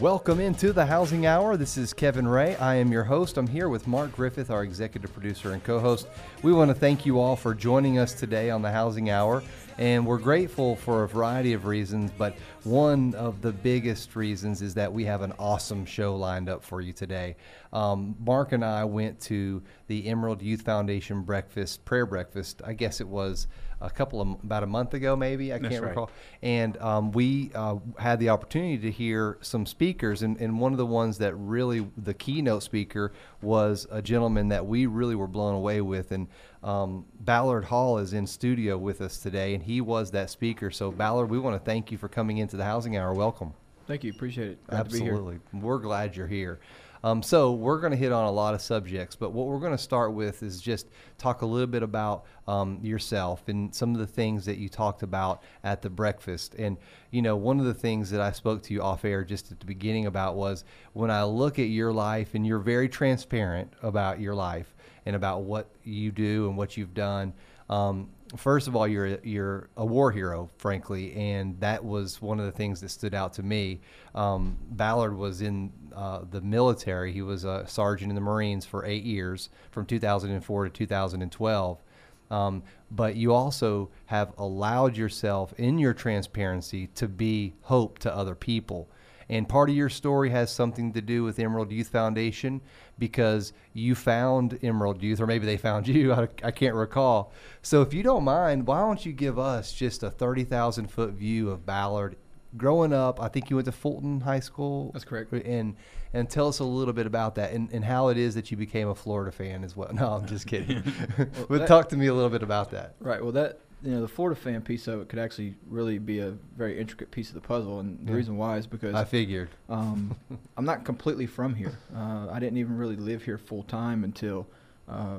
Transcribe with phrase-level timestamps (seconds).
[0.00, 1.56] Welcome into the Housing Hour.
[1.56, 2.54] This is Kevin Ray.
[2.56, 3.38] I am your host.
[3.38, 6.06] I'm here with Mark Griffith, our executive producer and co host.
[6.42, 9.42] We want to thank you all for joining us today on the Housing Hour.
[9.78, 14.74] And we're grateful for a variety of reasons, but one of the biggest reasons is
[14.74, 17.34] that we have an awesome show lined up for you today.
[17.72, 22.60] Um, Mark and I went to the Emerald Youth Foundation breakfast, prayer breakfast.
[22.66, 23.46] I guess it was
[23.80, 25.88] a couple of about a month ago, maybe I That's can't right.
[25.90, 26.10] recall.
[26.42, 30.78] And um, we uh, had the opportunity to hear some speakers, and, and one of
[30.78, 33.12] the ones that really the keynote speaker
[33.42, 36.12] was a gentleman that we really were blown away with.
[36.12, 36.28] And
[36.62, 40.70] um, Ballard Hall is in studio with us today, and he was that speaker.
[40.70, 43.12] So Ballard, we want to thank you for coming into the Housing Hour.
[43.12, 43.52] Welcome.
[43.86, 44.10] Thank you.
[44.10, 44.66] Appreciate it.
[44.66, 45.12] Glad to be here.
[45.12, 45.38] Absolutely.
[45.52, 46.58] We're glad you're here.
[47.04, 49.72] Um, so we're going to hit on a lot of subjects, but what we're going
[49.72, 53.98] to start with is just talk a little bit about um, yourself and some of
[53.98, 56.54] the things that you talked about at the breakfast.
[56.54, 56.76] And
[57.10, 59.60] you know, one of the things that I spoke to you off air just at
[59.60, 64.20] the beginning about was when I look at your life, and you're very transparent about
[64.20, 67.32] your life and about what you do and what you've done.
[67.68, 72.46] Um, first of all, you're you're a war hero, frankly, and that was one of
[72.46, 73.80] the things that stood out to me.
[74.14, 78.84] Um, Ballard was in uh, the military; he was a sergeant in the Marines for
[78.84, 81.82] eight years, from 2004 to 2012.
[82.30, 88.34] Um, but you also have allowed yourself, in your transparency, to be hope to other
[88.34, 88.88] people.
[89.28, 92.60] And part of your story has something to do with Emerald Youth Foundation
[92.98, 96.12] because you found Emerald Youth, or maybe they found you.
[96.12, 97.32] I, I can't recall.
[97.62, 101.50] So, if you don't mind, why don't you give us just a 30,000 foot view
[101.50, 102.16] of Ballard?
[102.56, 104.90] Growing up, I think you went to Fulton High School.
[104.92, 105.32] That's correct.
[105.32, 105.76] And
[106.14, 108.56] and tell us a little bit about that and, and how it is that you
[108.56, 109.90] became a Florida fan as well.
[109.92, 110.82] No, I'm just kidding.
[111.16, 112.94] but that- talk to me a little bit about that.
[113.00, 113.20] Right.
[113.22, 116.30] Well, that you know, the Florida fan piece of it could actually really be a
[116.56, 118.16] very intricate piece of the puzzle, and the Yeah.
[118.16, 119.48] reason why is because I figured.
[119.68, 120.16] um,
[120.56, 121.78] I'm not completely from here.
[121.94, 124.48] Uh, I didn't even really live here full time until
[124.88, 125.18] uh,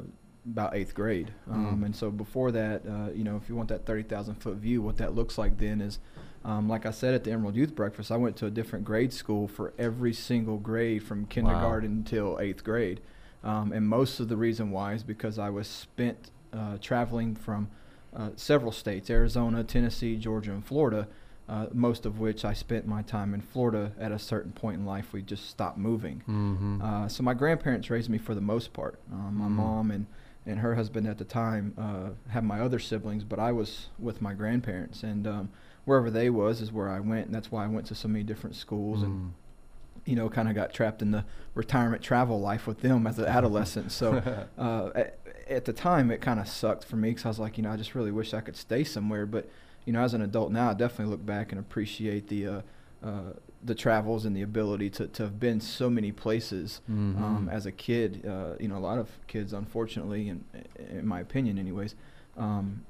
[0.51, 1.31] about eighth grade.
[1.49, 1.85] Um, Mm.
[1.85, 4.97] And so before that, uh, you know, if you want that 30,000 foot view, what
[4.97, 5.99] that looks like then is,
[6.43, 9.13] um, like I said at the Emerald Youth Breakfast, I went to a different grade
[9.13, 12.99] school for every single grade from kindergarten until eighth grade.
[13.45, 17.69] Um, and most of the reason why is because I was spent uh, traveling from
[18.17, 21.07] uh, several states Arizona, Tennessee, Georgia, and Florida.
[21.49, 24.85] Uh, most of which I spent my time in Florida at a certain point in
[24.85, 25.13] life.
[25.13, 26.21] We just stopped moving.
[26.27, 26.81] Mm-hmm.
[26.81, 28.99] Uh, so my grandparents raised me for the most part.
[29.13, 29.51] Um, my Mhm.
[29.51, 30.07] mom and,
[30.45, 34.21] and her husband at the time uh, had my other siblings, but I was with
[34.21, 35.49] my grandparents, and um,
[35.85, 38.25] wherever they was is where I went, and that's why I went to so many
[38.25, 39.31] different schools, and Mm.
[40.05, 41.23] you know, kind of got trapped in the
[41.53, 43.93] retirement travel life with them as an adolescent.
[43.93, 44.21] So
[44.57, 44.91] uh,
[45.49, 47.71] at, the time, it kind of sucked for me because I was like, you know,
[47.71, 49.25] I just really wish I could stay somewhere.
[49.25, 49.49] But
[49.85, 52.61] you know, as an adult now, I definitely look back and appreciate the uh,
[53.03, 56.81] uh, the travels and the ability to, to have been so many places.
[56.87, 57.51] Um, Mhm.
[57.51, 60.43] as a kid, uh, you know, a lot of kids, unfortunately, and
[60.89, 61.95] in my opinion, anyways,
[62.37, 62.83] um,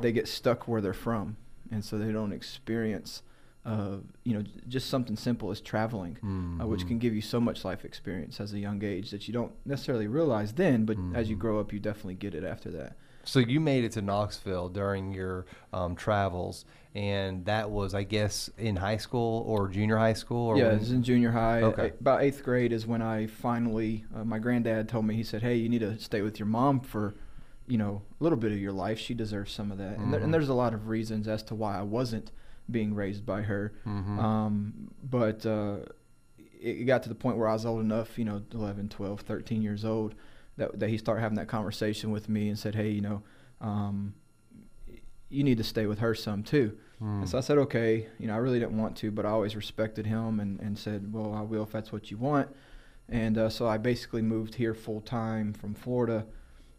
[0.00, 1.36] they get stuck where they're from,
[1.70, 3.22] and so they don't experience.
[3.66, 6.16] Uh, you know, just something simple as traveling,
[6.60, 6.88] uh, which Mhm.
[6.88, 10.06] can give you so much life experience as a young age that you don't necessarily
[10.06, 11.40] realize then, but as you Mhm.
[11.40, 12.96] grow up, you definitely get it after that.
[13.24, 18.48] So you made it to Knoxville during your um, travels, and that was, I guess,
[18.56, 20.46] in high school or junior high school.
[20.50, 21.62] Or yeah, when- it was in junior high.
[21.64, 21.92] Okay.
[22.00, 25.56] About eighth grade is when I finally, uh, my granddad told me, he said, hey,
[25.56, 27.14] you need to stay with your mom for,
[27.66, 28.96] you know, a little bit of your life.
[29.00, 29.98] She deserves some of that.
[29.98, 32.30] And, there, and there's a lot of reasons as to why I wasn't
[32.70, 33.72] being raised by her.
[33.86, 34.18] Mhm.
[34.18, 35.78] Um, but uh,
[36.60, 39.62] it got to the point where I was old enough, you know, 11, 12, 13
[39.62, 40.14] years old,
[40.56, 43.22] that, that he started having that conversation with me and said, hey, you know,
[43.60, 44.14] um,
[45.28, 46.76] you need to stay with her some too.
[47.02, 47.20] Mm.
[47.20, 48.06] And so I said, okay.
[48.18, 51.12] You know, I really didn't want to, but I always respected him and, and said,
[51.12, 52.48] well, I will if that's what you want.
[53.08, 56.26] And uh, so I basically moved here full time from Florida.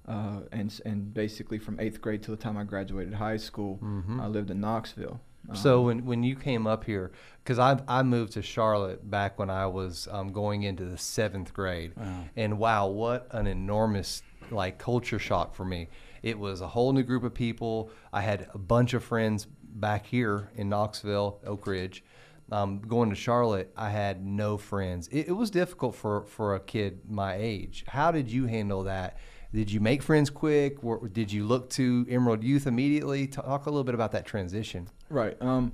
[0.07, 4.21] Uh, and and basically from eighth grade till the time I graduated high school, Mhm.
[4.21, 5.19] I lived in Knoxville.
[5.53, 7.11] So Um, when, when you came up here,
[7.43, 11.53] because I I moved to Charlotte back when I was um, going into the seventh
[11.53, 12.23] grade, Wow.
[12.35, 15.87] and wow, what an enormous like culture shock for me.
[16.23, 17.89] It was a whole new group of people.
[18.11, 22.03] I had a bunch of friends back here in Knoxville, Oak Ridge.
[22.49, 25.09] Um, going to Charlotte, I had no friends.
[25.09, 27.83] It, it was difficult for for a kid my age.
[27.87, 29.17] How did you handle that?
[29.53, 30.83] Did you make friends quick?
[30.83, 33.27] Or did you look to Emerald Youth immediately?
[33.27, 34.89] Talk a little bit about that transition.
[35.09, 35.37] Right.
[35.41, 35.73] Um,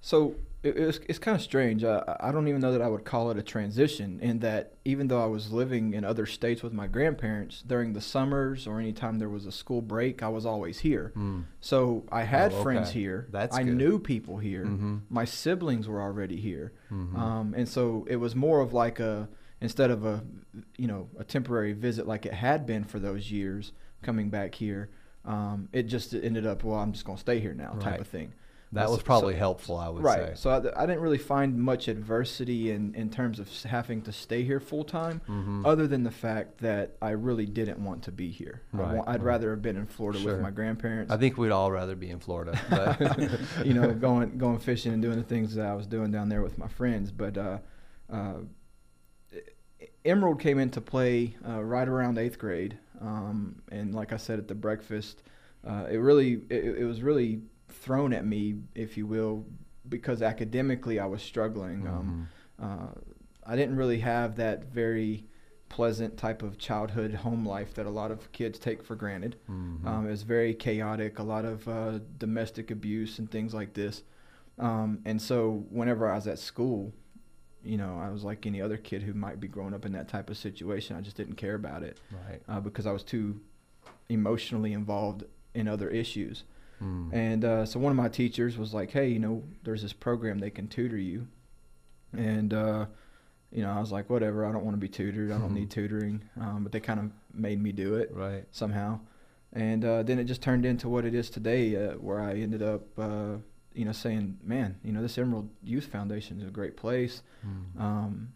[0.00, 1.84] so it, it's, it's kind of strange.
[1.84, 5.08] Uh, I don't even know that I would call it a transition in that even
[5.08, 9.18] though I was living in other states with my grandparents during the summers or anytime
[9.18, 11.12] there was a school break, I was always here.
[11.16, 11.44] Mm.
[11.60, 12.62] So I had oh, okay.
[12.62, 13.26] friends here.
[13.30, 13.76] That's I good.
[13.76, 14.64] knew people here.
[14.64, 14.96] Mm-hmm.
[15.08, 16.72] My siblings were already here.
[16.90, 17.16] Mm-hmm.
[17.16, 19.28] Um, and so it was more of like a,
[19.60, 20.22] instead of a,
[20.76, 23.72] you know, a temporary visit like it had been for those years
[24.02, 24.90] coming back here.
[25.24, 28.06] Um, it just ended up, well, I'm just going to stay here now type of
[28.06, 28.32] thing.
[28.72, 30.18] That was probably so, helpful, I would right.
[30.18, 30.32] say.
[30.34, 34.42] So I, I, didn't really find much adversity in, in terms of having to stay
[34.42, 35.64] here full time, mm-hmm.
[35.64, 38.62] other than the fact that I really didn't want to be here.
[38.72, 38.90] Right.
[38.90, 39.20] I would right.
[39.20, 40.32] rather have been in Florida sure.
[40.32, 41.12] with my grandparents.
[41.12, 45.00] I think we'd all rather be in Florida, but you know, going going fishing and
[45.00, 47.12] doing the things that I was doing down there with my friends.
[47.12, 47.58] But uh,
[48.12, 48.34] uh,
[50.06, 54.48] Emerald came into play uh, right around eighth grade, um, and like I said at
[54.48, 55.22] the breakfast,
[55.66, 59.44] uh, it really it, it was really thrown at me, if you will,
[59.88, 61.86] because academically I was struggling.
[61.86, 62.72] Um, mm-hmm.
[62.72, 63.00] Um, uh,
[63.52, 65.26] I didn't really have that very
[65.68, 69.36] pleasant type of childhood home life that a lot of kids take for granted.
[69.50, 69.86] Mm-hmm.
[69.86, 74.02] Um, it was very chaotic, a lot of uh, domestic abuse and things like this.
[74.58, 76.92] Um, and so whenever I was at school,
[77.66, 80.08] you know, I was like any other kid who might be growing up in that
[80.08, 80.96] type of situation.
[80.96, 82.40] I just didn't care about it, right?
[82.48, 83.40] Uh, because I was too
[84.08, 85.24] emotionally involved
[85.54, 86.44] in other issues.
[86.82, 87.12] Mm.
[87.12, 90.38] And uh, so one of my teachers was like, "Hey, you know, there's this program
[90.38, 91.26] they can tutor you,"
[92.12, 92.86] and uh,
[93.50, 95.32] you know, I was like, "Whatever, I don't want to be tutored.
[95.32, 98.44] I don't need tutoring." Um, but they kind of made me do it, right?
[98.50, 99.00] Somehow,
[99.52, 102.62] and uh, then it just turned into what it is today, uh, where I ended
[102.62, 103.36] up, uh,
[103.76, 107.80] you know, saying, "Man, you know, this Emerald Youth Foundation is a great place." Mm.
[107.80, 108.28] Um,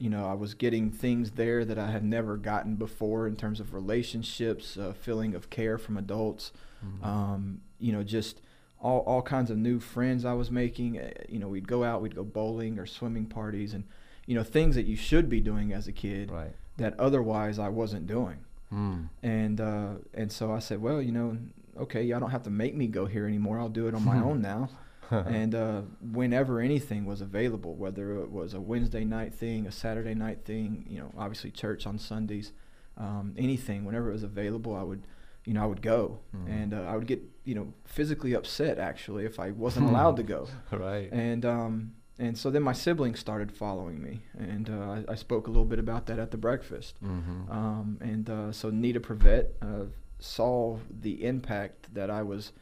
[0.00, 3.60] you know, I was getting things there that I had never gotten before in terms
[3.60, 7.04] of relationships, uh, feeling of care from adults, mm-hmm.
[7.04, 8.40] um, you know, just
[8.80, 10.98] all, all kinds of new friends I was making.
[10.98, 13.84] Uh, you know, we'd go out, we'd go bowling or swimming parties and,
[14.24, 16.54] you know, things that you should be doing as a kid right.
[16.78, 18.38] that otherwise I wasn't doing.
[18.72, 19.10] Mm.
[19.22, 21.36] And, uh, and so I said, well, you know,
[21.78, 23.58] okay, y'all don't have to make me go here anymore.
[23.58, 24.68] I'll do it on my own now.
[25.10, 25.82] and uh,
[26.12, 30.86] whenever anything was available, whether it was a Wednesday night thing, a Saturday night thing,
[30.88, 32.52] you know, obviously church on Sundays,
[32.96, 35.02] um, anything, whenever it was available, I would,
[35.44, 36.48] you know, I would go, mm.
[36.48, 40.22] and uh, I would get, you know, physically upset actually if I wasn't allowed to
[40.22, 40.46] go.
[40.70, 41.10] right.
[41.10, 45.46] And um, and so then my siblings started following me, and uh, I, I, spoke
[45.46, 47.02] a little bit about that at the breakfast.
[47.02, 47.50] Mm-hmm.
[47.50, 49.86] Um, and uh, so Nita Prevet uh,
[50.20, 52.52] saw the impact that I was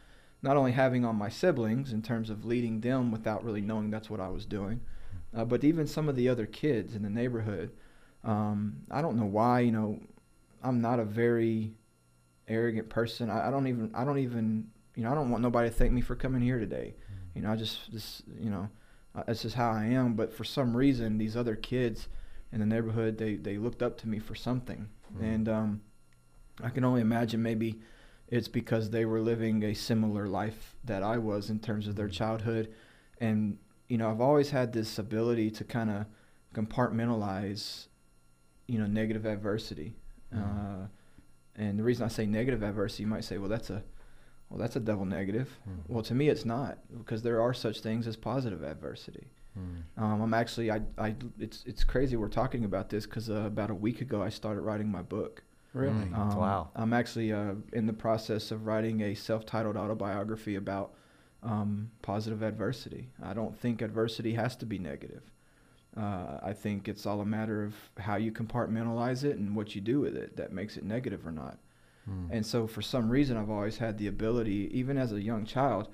[0.43, 4.09] not only having on my siblings in terms of leading them without really knowing that's
[4.09, 4.81] what I was doing,
[5.37, 7.73] uh, but even some of the other kids in the neighborhood.
[8.25, 10.01] Um, I don't know why, you know,
[10.63, 11.75] I'm not a very
[12.47, 13.31] arrogant person.
[13.31, 15.93] I, I, don't even, I don't even, you know, I don't want nobody to thank
[15.93, 16.95] me for coming here today.
[17.35, 18.69] You know, I just, this, you know,
[19.15, 20.15] uh, that's just how I am.
[20.15, 22.09] But for some reason, these other kids
[22.53, 24.89] in the neighborhood, they, they looked up to me for something.
[25.15, 25.25] Mm-hmm.
[25.25, 25.81] And um,
[26.63, 27.81] I can only imagine maybe
[28.29, 32.09] it's because they were living a similar life that I was in terms of their
[32.09, 32.75] childhood.
[33.21, 33.59] And,
[33.89, 36.07] you know, I've always had this ability to kind of
[36.55, 37.87] compartmentalize,
[38.67, 39.95] you know, negative adversity.
[40.35, 40.43] Mm.
[40.43, 40.87] Uh,
[41.57, 43.83] and the reason I say negative adversity, you might say, well, that's a,
[44.51, 45.59] well, that's a double negative.
[45.69, 45.79] Mm.
[45.89, 49.29] Well, to me, it's not because there are such things as positive adversity.
[49.59, 50.03] Mm.
[50.03, 53.71] Um, I'm actually, I, I, it's, it's crazy we're talking about this because uh, about
[53.71, 55.43] a week ago I started writing my book.
[55.75, 56.09] Really?
[56.15, 56.71] Um, wow.
[56.75, 60.95] I'm actually uh, in the process of writing a self-titled autobiography about
[61.43, 63.09] um, positive adversity.
[63.23, 65.23] I don't think adversity has to be negative.
[65.97, 69.81] Uh, I think it's all a matter of how you compartmentalize it and what you
[69.81, 71.59] do with it that makes it negative or not.
[72.09, 72.29] Mm.
[72.31, 75.89] And so, for some reason, I've always had the ability, even as a young child,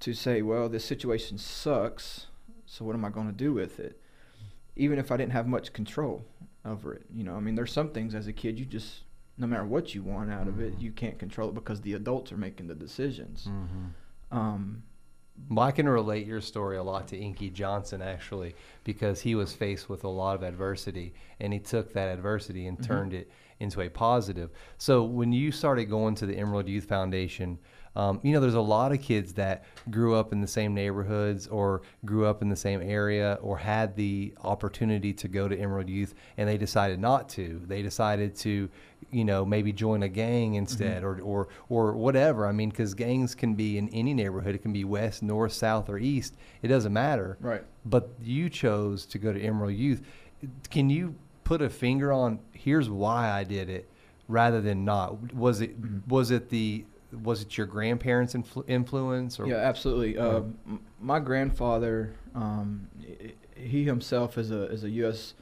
[0.00, 2.26] to say, well, this situation sucks,
[2.66, 4.00] so what am I going to do with it?
[4.76, 6.24] Even if I didn't have much control
[6.64, 7.04] over it.
[7.14, 9.02] You know, I mean, there's some things as a kid you just,
[9.38, 10.82] no matter what you want out of it, mm-hmm.
[10.82, 13.48] you can't control it because the adults are making the decisions.
[13.50, 14.36] Mm-hmm.
[14.36, 14.82] Um,
[15.50, 18.54] well, I can relate your story a lot to Inky Johnson actually,
[18.84, 22.78] because he was faced with a lot of adversity, and he took that adversity and
[22.78, 22.92] mm-hmm.
[22.92, 23.30] turned it
[23.60, 24.50] into a positive.
[24.78, 27.58] So when you started going to the Emerald Youth Foundation,
[27.96, 31.46] um, you know, there's a lot of kids that grew up in the same neighborhoods
[31.46, 35.88] or grew up in the same area or had the opportunity to go to Emerald
[35.88, 37.62] Youth and they decided not to.
[37.66, 38.68] They decided to,
[39.10, 41.26] you know, maybe join a gang instead mm-hmm.
[41.26, 42.46] or, or, or whatever.
[42.46, 45.88] I mean, because gangs can be in any neighborhood, it can be west, north, south,
[45.88, 46.34] or east.
[46.62, 47.36] It doesn't matter.
[47.40, 47.62] Right.
[47.84, 50.02] But you chose to go to Emerald Youth.
[50.70, 53.88] Can you put a finger on here's why I did it?
[54.28, 55.34] rather than not.
[55.34, 56.08] Was it Mhm.
[56.08, 56.84] was it the
[57.22, 59.38] was it your grandparents' influ- influence?
[59.38, 59.46] Or?
[59.46, 60.18] Yeah, absolutely.
[60.18, 62.88] Uh, m- my grandfather, um,
[63.56, 65.34] he himself is a is a U.S.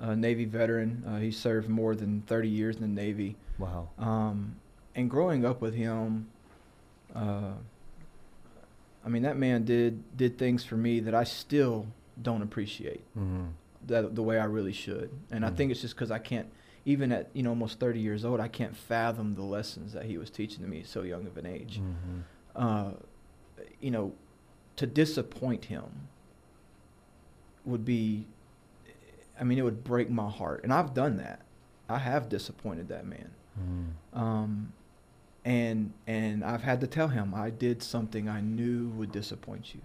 [0.00, 1.04] Uh, Navy veteran.
[1.06, 3.36] Uh, he served more than 30 years in the Navy.
[3.58, 3.88] Wow.
[3.98, 4.56] Um,
[4.94, 6.28] and growing up with him,
[7.14, 7.52] uh,
[9.04, 11.86] I mean, that man did did things for me that I still
[12.20, 13.46] don't appreciate hmm
[13.86, 15.10] that the way I really should.
[15.32, 15.56] And I Mhm.
[15.56, 16.46] think it's just because I can't,
[16.84, 20.18] even at you know almost 30 years old, I can't fathom the lessons that he
[20.18, 21.76] was teaching to me at so young of an age.
[21.78, 22.20] hmm
[22.54, 22.90] Uh,
[23.80, 24.12] you know,
[24.76, 26.08] to disappoint him
[27.64, 28.26] would be,
[29.40, 30.62] I mean, it would break my heart.
[30.64, 31.42] And I've done that.
[31.88, 33.30] I have disappointed that man.
[33.56, 34.72] hmm Um,
[35.44, 39.80] and and I've had to tell him I did something I knew would disappoint you.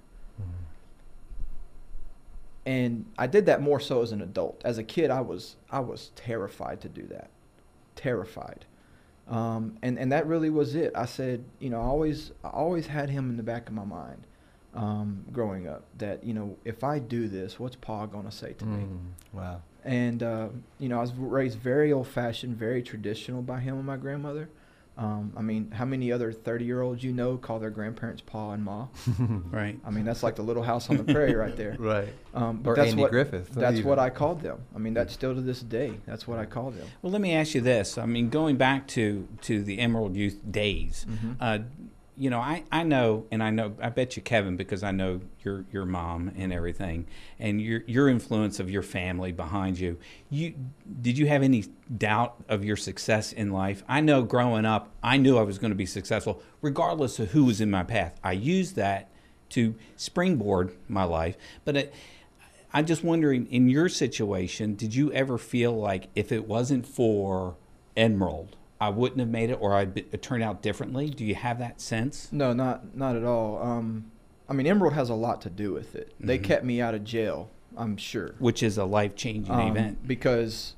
[2.67, 4.61] And I did that more so as an adult.
[4.65, 7.29] As a kid, I was I was terrified to do that,
[7.95, 8.65] terrified.
[9.29, 10.91] Um, and and that really was it.
[10.93, 13.85] I said, you know, I always I always had him in the back of my
[13.85, 14.27] mind,
[14.73, 15.85] um, growing up.
[15.97, 18.83] That you know, if I do this, what's Pa gonna say to me?
[18.83, 18.99] Mm.
[19.31, 19.61] Wow.
[19.85, 23.95] And uh, you know, I was raised very old-fashioned, very traditional by him and my
[23.95, 24.49] grandmother.
[24.97, 28.87] Um, I mean, how many other thirty-year-olds you know call their grandparents Pa and Ma?
[29.51, 29.79] Right.
[29.85, 31.75] I mean, that's like the Little House on the Prairie right there.
[31.79, 32.09] right.
[32.33, 33.87] Um, but Or that's Andy what, Griffith, That's even.
[33.89, 34.59] what I called them.
[34.75, 35.93] I mean, that's still to this day.
[36.07, 36.87] That's what I call them.
[37.01, 37.97] Well, let me ask you this.
[37.97, 41.35] I mean, going back to to the Emerald Youth days, Mhm.
[41.39, 41.59] uh,
[42.17, 45.21] you know, I, I know, and I know, I bet you, Kevin, because I know
[45.43, 47.05] your your mom and everything,
[47.39, 49.97] and your your influence of your family behind you.
[50.29, 50.55] You
[51.01, 53.83] did you have any doubt of your success in life?
[53.87, 57.45] I know, growing up, I knew I was going to be successful, regardless of who
[57.45, 58.19] was in my path.
[58.23, 59.09] I used that
[59.49, 61.77] to springboard my life, but.
[61.77, 61.93] It,
[62.73, 67.55] I'm just wondering, in your situation, did you ever feel like if it wasn't for
[67.95, 71.09] Emerald, I wouldn't have made it, or I'd be, it turned out differently?
[71.09, 72.29] Do you have that sense?
[72.31, 73.61] No, not not at all.
[73.61, 74.11] Um,
[74.49, 76.13] I mean, Emerald has a lot to do with it.
[76.19, 76.43] They Mhm.
[76.43, 77.49] kept me out of jail.
[77.75, 78.35] I'm sure.
[78.39, 80.07] Which is a life changing Um, event.
[80.07, 80.75] because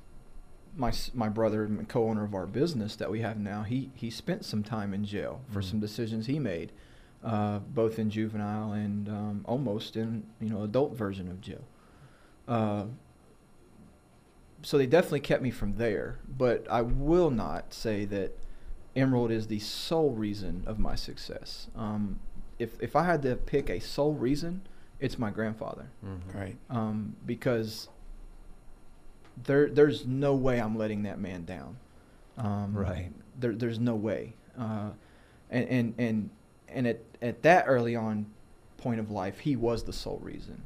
[0.78, 4.46] my my brother and co-owner of our business that we have now, he he spent
[4.46, 5.64] some time in jail for Mhm.
[5.66, 6.72] some decisions he made,
[7.24, 11.64] uh, both in juvenile and um, almost in you know adult version of jail.
[12.48, 12.86] Uh,
[14.62, 18.38] so they definitely kept me from there, but I will not say that
[18.96, 21.68] Emerald is the sole reason of my success.
[21.76, 22.20] Um,
[22.58, 24.62] if if I had to pick a sole reason,
[25.00, 26.34] it's my grandfather Mhm.
[26.36, 26.58] Right.
[26.70, 27.88] um, because
[29.42, 31.78] there there's no way I'm letting that man down.
[32.38, 33.12] Um, Right.
[33.40, 34.34] There there's no way.
[34.58, 34.90] Uh,
[35.50, 36.30] and and and
[36.68, 38.26] and at at that early on
[38.78, 40.64] point of life, he was the sole reason.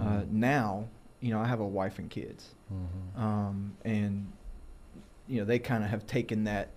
[0.00, 0.30] Uh, Mhm.
[0.32, 0.88] now,
[1.20, 3.18] you know, I have a wife and kids, Mhm.
[3.20, 4.32] um, and
[5.26, 6.70] you know they kind of have taken that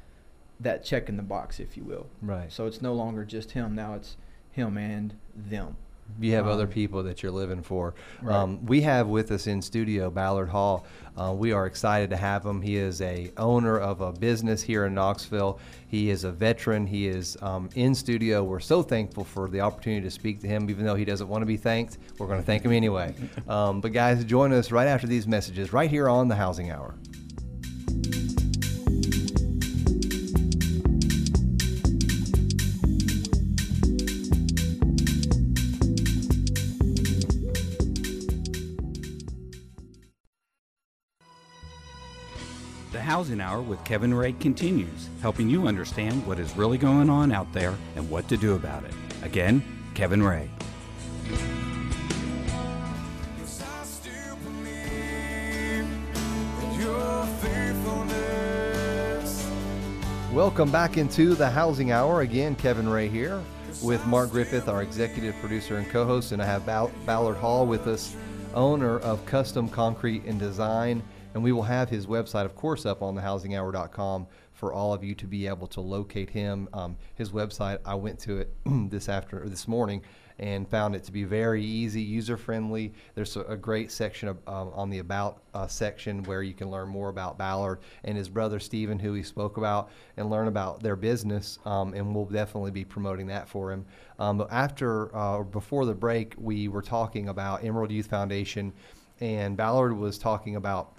[0.60, 2.08] that check in the box, if you will.
[2.22, 2.52] Right.
[2.52, 3.74] So it's no longer just him.
[3.74, 4.16] Now it's
[4.52, 5.76] him and them.
[6.20, 7.96] You have other Um, people that you're living for.
[8.22, 8.36] Right.
[8.36, 10.86] Um, we have with us in studio Ballard Hall.
[11.17, 12.62] Uh, we are excited to have him.
[12.62, 15.60] He is a owner of a business here in Knoxville.
[15.88, 16.86] He is a veteran.
[16.86, 18.43] He is um, in studio.
[18.43, 21.41] We're so thankful for the opportunity to speak to him, even though he doesn't want
[21.41, 21.98] to be thanked.
[22.17, 23.15] We're going to thank him anyway.
[23.48, 26.96] Um, but guys, join us right after these messages, right here on the Housing Hour.
[43.32, 47.48] Housing Hour with Kevin Ray continues, helping you understand what is really going on out
[47.54, 48.92] there and what to do about it.
[49.24, 50.50] Again, Kevin Ray.
[53.40, 55.88] Yes, I still believe
[56.62, 59.50] in your faithfulness.
[60.34, 62.20] Welcome back into the Housing Hour.
[62.20, 63.42] Again, Kevin Ray here
[63.82, 67.88] with Mark Griffith, our executive producer and co host, and I have Ballard Hall with
[67.88, 68.14] us,
[68.54, 71.02] owner of Custom Concrete and Design.
[71.34, 75.16] And we will have his website, of course, up on thehousinghour.com for all of you
[75.16, 76.68] to be able to locate him.
[76.74, 80.04] Um, his website, I went to it this after or this morning
[80.42, 82.94] and found it to be very easy, user friendly.
[83.14, 86.70] There's a, a great section of, um, on the about uh, section where you can
[86.70, 90.82] learn more about Ballard and his brother Stephen, who he spoke about, and learn about
[90.82, 91.60] their business.
[91.66, 93.86] Um, and we'll definitely be promoting that for him.
[94.20, 98.74] Um, but after uh, before the break, we were talking about Emerald Youth Foundation,
[99.20, 100.96] and Ballard was talking about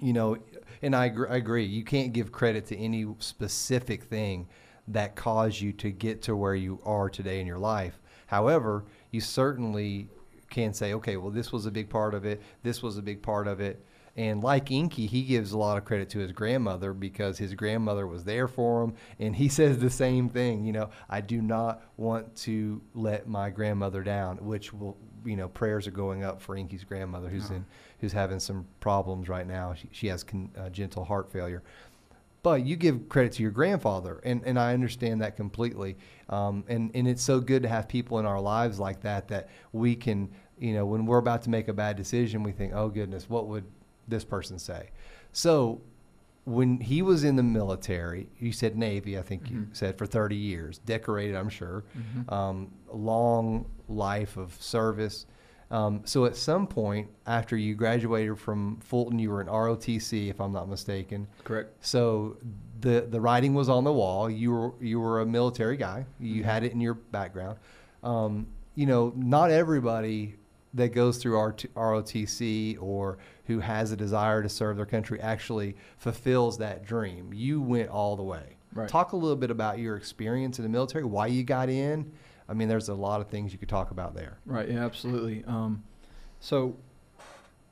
[0.00, 0.38] you know,
[0.82, 1.64] and I, agr- I agree.
[1.64, 4.48] You can't give credit to any specific thing
[4.88, 8.00] that caused you to get to where you are today in your life.
[8.26, 10.08] However, you certainly
[10.50, 12.42] can say, okay, well, this was a big part of it.
[12.62, 13.84] This was a big part of it.
[14.16, 18.06] And like Inky, he gives a lot of credit to his grandmother because his grandmother
[18.06, 18.94] was there for him.
[19.18, 23.50] And he says the same thing, you know, I do not want to let my
[23.50, 27.66] grandmother down, which will, you know, prayers are going up for Inky's grandmother who's in,
[28.00, 29.74] who's having some problems right now.
[29.74, 31.62] She, she has congenital heart failure
[32.46, 35.96] but you give credit to your grandfather, and, and I understand that completely.
[36.28, 39.48] Um, and and it's so good to have people in our lives like that that
[39.72, 42.88] we can, you know, when we're about to make a bad decision, we think, oh
[42.88, 43.64] goodness, what would
[44.06, 44.90] this person say?
[45.32, 45.80] So
[46.44, 50.36] when he was in the military, you said Navy, I think you said for 30
[50.36, 51.82] years, decorated, I'm sure,
[52.28, 55.26] um, long life of service.
[55.70, 60.40] Um, so at some point after you graduated from Fulton, you were in ROTC, if
[60.40, 61.26] I'm not mistaken.
[61.44, 61.72] Correct.
[61.84, 62.36] So
[62.80, 64.30] the the writing was on the wall.
[64.30, 66.06] You were you were a military guy.
[66.20, 67.58] You had it in your background.
[68.02, 70.36] Um, you know, not everybody
[70.74, 75.74] that goes through RT, ROTC or who has a desire to serve their country actually
[75.98, 77.32] fulfills that dream.
[77.32, 78.56] You went all the way.
[78.74, 78.88] Right.
[78.88, 82.12] Talk a little bit about your experience in the military, why you got in.
[82.48, 84.38] I mean, there's a lot of things you could talk about there.
[84.46, 84.68] Right.
[84.70, 84.84] Yeah.
[84.84, 85.44] Absolutely.
[85.46, 85.82] Um,
[86.40, 86.76] so,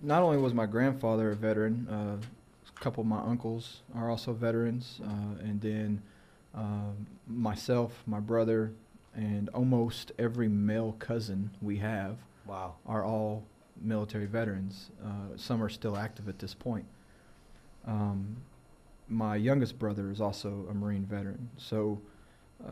[0.00, 2.16] not only was my grandfather a veteran, uh,
[2.76, 6.02] a couple of my uncles are also veterans, uh, and then
[6.54, 8.72] um myself, my brother,
[9.14, 12.16] and almost every male cousin we have
[12.46, 12.74] Wow.
[12.86, 13.44] are all
[13.80, 14.90] military veterans.
[15.04, 16.84] Uh, some are still active at this point.
[17.86, 18.36] Um,
[19.08, 21.48] my youngest brother is also a Marine veteran.
[21.56, 22.00] So,
[22.64, 22.70] uh,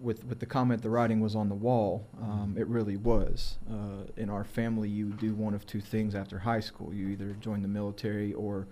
[0.00, 3.56] with with the comment the writing was on the wall, um, it really was.
[3.70, 7.32] Uh, in our family, you do one of two things after high school: you either
[7.40, 8.66] join the military or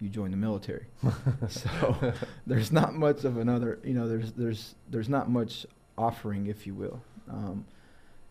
[0.00, 0.86] you join the military.
[1.48, 2.12] so
[2.46, 3.78] there's not much of another.
[3.84, 5.66] You know, there's there's there's not much
[5.96, 7.00] offering, if you will.
[7.30, 7.64] Um,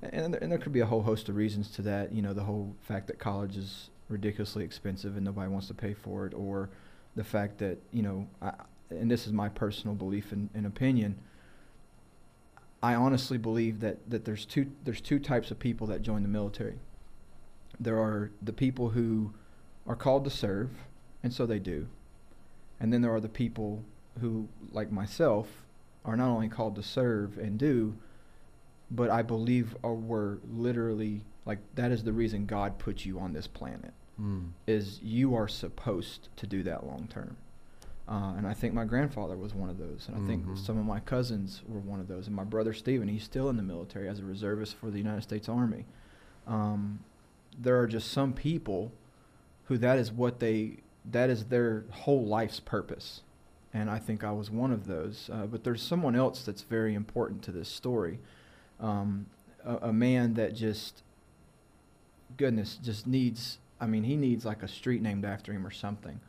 [0.01, 2.11] and, there- and there could be a whole host of reasons to that.
[2.13, 5.93] You know, the whole fact that college is ridiculously expensive and nobody wants to pay
[5.93, 6.69] for it, or
[7.15, 8.51] the fact that you know, I,
[8.91, 11.17] and this is my personal belief and, and opinion.
[12.85, 16.27] I honestly believe that, that there's two there's two types of people that join the
[16.27, 16.77] military.
[17.79, 19.33] There are the people who
[19.87, 20.69] are called to serve,
[21.23, 21.87] and so they do.
[22.79, 23.83] And then there are the people
[24.21, 25.47] who, like myself,
[26.03, 27.95] are not only called to serve and do,
[28.91, 33.33] but I believe are were literally like that is the reason God put you on
[33.33, 34.51] this planet Mm.
[34.65, 37.35] is you are supposed to do that long term.
[38.07, 40.57] Uh, and I think my grandfather was one of those, and I think Mhm.
[40.59, 42.27] some of my cousins were one of those.
[42.27, 45.23] And my brother Stephen, he's still in the military as a reservist for the United
[45.23, 45.85] States Army.
[46.45, 46.99] Um,
[47.57, 48.91] there are just some people
[49.65, 50.77] who that is what they
[51.11, 53.21] that is their whole life's purpose,
[53.73, 55.29] and I think I was one of those.
[55.31, 58.19] Uh, but there's someone else that's very important to this story,
[58.79, 59.25] um,
[59.63, 61.01] a, a man that just
[62.37, 63.59] goodness just needs.
[63.79, 66.19] I mean, he needs like a street named after him or something.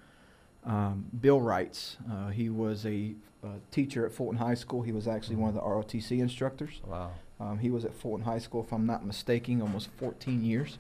[0.67, 1.97] Um, Bill Wrights.
[2.11, 4.83] Uh, he was a, uh teacher at Fulton High School.
[4.83, 6.81] He was actually one of the ROTC instructors.
[6.85, 7.13] Wow.
[7.39, 10.79] Um, he was at Fulton High School, if I'm not mistaken, almost 14 years.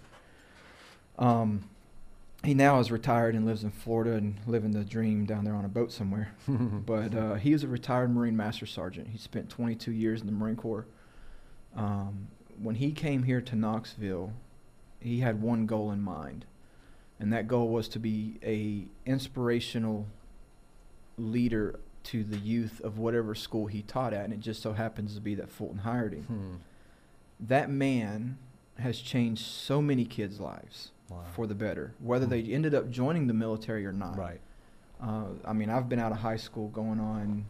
[1.18, 1.68] Um,
[2.44, 5.64] he now is retired and lives in Florida and living the dream down there on
[5.64, 6.34] a boat somewhere.
[6.48, 9.08] but uh, he is a retired Marine Master Sergeant.
[9.08, 10.86] He spent 22 years in the Marine Corps.
[11.74, 12.28] Um,
[12.60, 14.32] when he came here to Knoxville,
[15.00, 16.46] he had one goal in mind,
[17.18, 20.06] and that goal was to be a inspirational
[21.18, 25.14] leader to the youth of whatever school he taught at, and it just so happens
[25.14, 26.22] to be that Fulton hired him.
[26.24, 26.54] Hmm.
[27.40, 28.38] That man
[28.78, 31.24] has changed so many kids' lives Wow.
[31.34, 32.30] for the better, whether Hmm.
[32.30, 34.16] they ended up joining the military or not.
[34.16, 34.40] Right.
[35.00, 37.46] Uh, I mean, I've been out of high school going on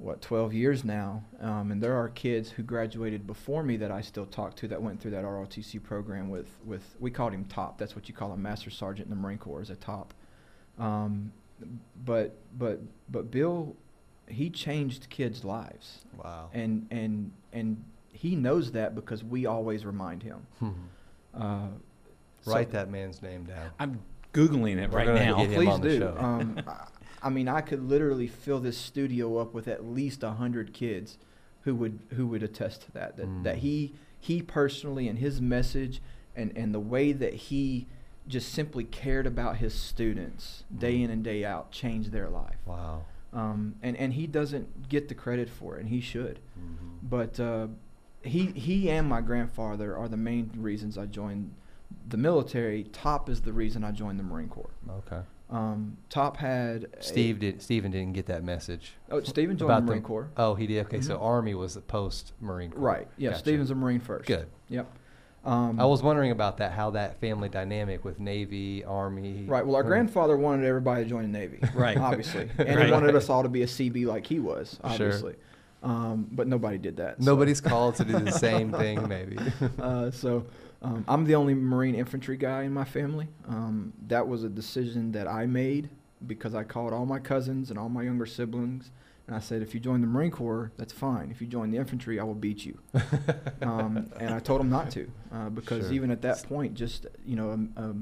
[0.00, 4.00] what 12 years now, um, and there are kids who graduated before me that I
[4.00, 7.78] still talk to that went through that ROTC program with with we called him top.
[7.78, 10.14] That's what you call a master sergeant in the Marine Corps is a top.
[10.78, 11.32] Um,
[12.04, 12.80] but but
[13.10, 13.74] but Bill,
[14.28, 16.50] he changed kids' lives, Wow.
[16.52, 17.82] and and and
[18.12, 20.46] he knows that because we always remind him.
[20.60, 20.70] Hmm.
[21.34, 21.66] Uh,
[22.42, 23.70] so- Write that man's name down.
[23.80, 23.98] I'm
[24.32, 25.44] googling it right now.
[25.44, 25.98] get Please do.
[25.98, 26.16] show.
[26.18, 26.60] Um,
[27.22, 31.18] I- mean, I could literally fill this studio up with at least a hundred kids
[31.62, 33.16] who would who would attest to that.
[33.16, 33.60] That, that Mm.
[33.60, 36.00] he he personally and his message
[36.36, 37.86] and and the way that he
[38.26, 41.04] just simply cared about his students day Mm.
[41.04, 42.58] in and day out changed their life.
[42.66, 43.04] Wow.
[43.32, 46.38] Um, and and he doesn't get the credit for it, and he should.
[46.58, 46.98] Mhm.
[47.02, 47.68] But uh,
[48.22, 51.52] he he and my grandfather are the main reasons I joined
[52.08, 52.84] the military.
[52.84, 54.70] Top is the reason I joined the Marine Corps.
[54.90, 55.20] Okay.
[55.50, 57.62] Um, Top had a- Steve did.
[57.62, 58.92] Stephen didn't get that message.
[59.10, 60.28] Oh, Stephen joined about the Marine Corps.
[60.36, 60.84] Oh, he did.
[60.86, 61.22] Okay, so Mhm.
[61.22, 62.80] Army was the post Marine Corps.
[62.80, 63.08] Right.
[63.16, 63.30] Yeah.
[63.30, 63.40] Gotcha.
[63.40, 64.26] Stephen's a Marine first.
[64.26, 64.46] Good.
[64.68, 64.86] Yep.
[65.46, 69.44] Um, I was wondering about that, how that family dynamic with Navy, Army.
[69.46, 69.64] Right.
[69.64, 71.60] Well, our when- grandfather wanted everybody to join the Navy.
[71.74, 71.96] Right.
[71.96, 72.86] Obviously, and Right.
[72.86, 74.72] he wanted us all to be a CB like he was.
[74.82, 74.90] Sure.
[74.90, 75.36] Obviously,
[75.82, 77.22] um, but nobody did that.
[77.22, 79.38] so- Nobody's called to do the same thing, maybe.
[79.80, 80.44] uh, so
[80.82, 83.28] um, I'm the only Marine infantry guy in my family.
[83.48, 85.90] Um, that was a decision that I made
[86.26, 88.90] because I called all my cousins and all my younger siblings,
[89.26, 91.30] and I said, if you join the Marine Corps, that's fine.
[91.30, 92.78] If you join the infantry, I will beat you.
[93.62, 95.92] um, and I told them not to uh, because Sure.
[95.92, 97.94] even at that point, just you know, a, a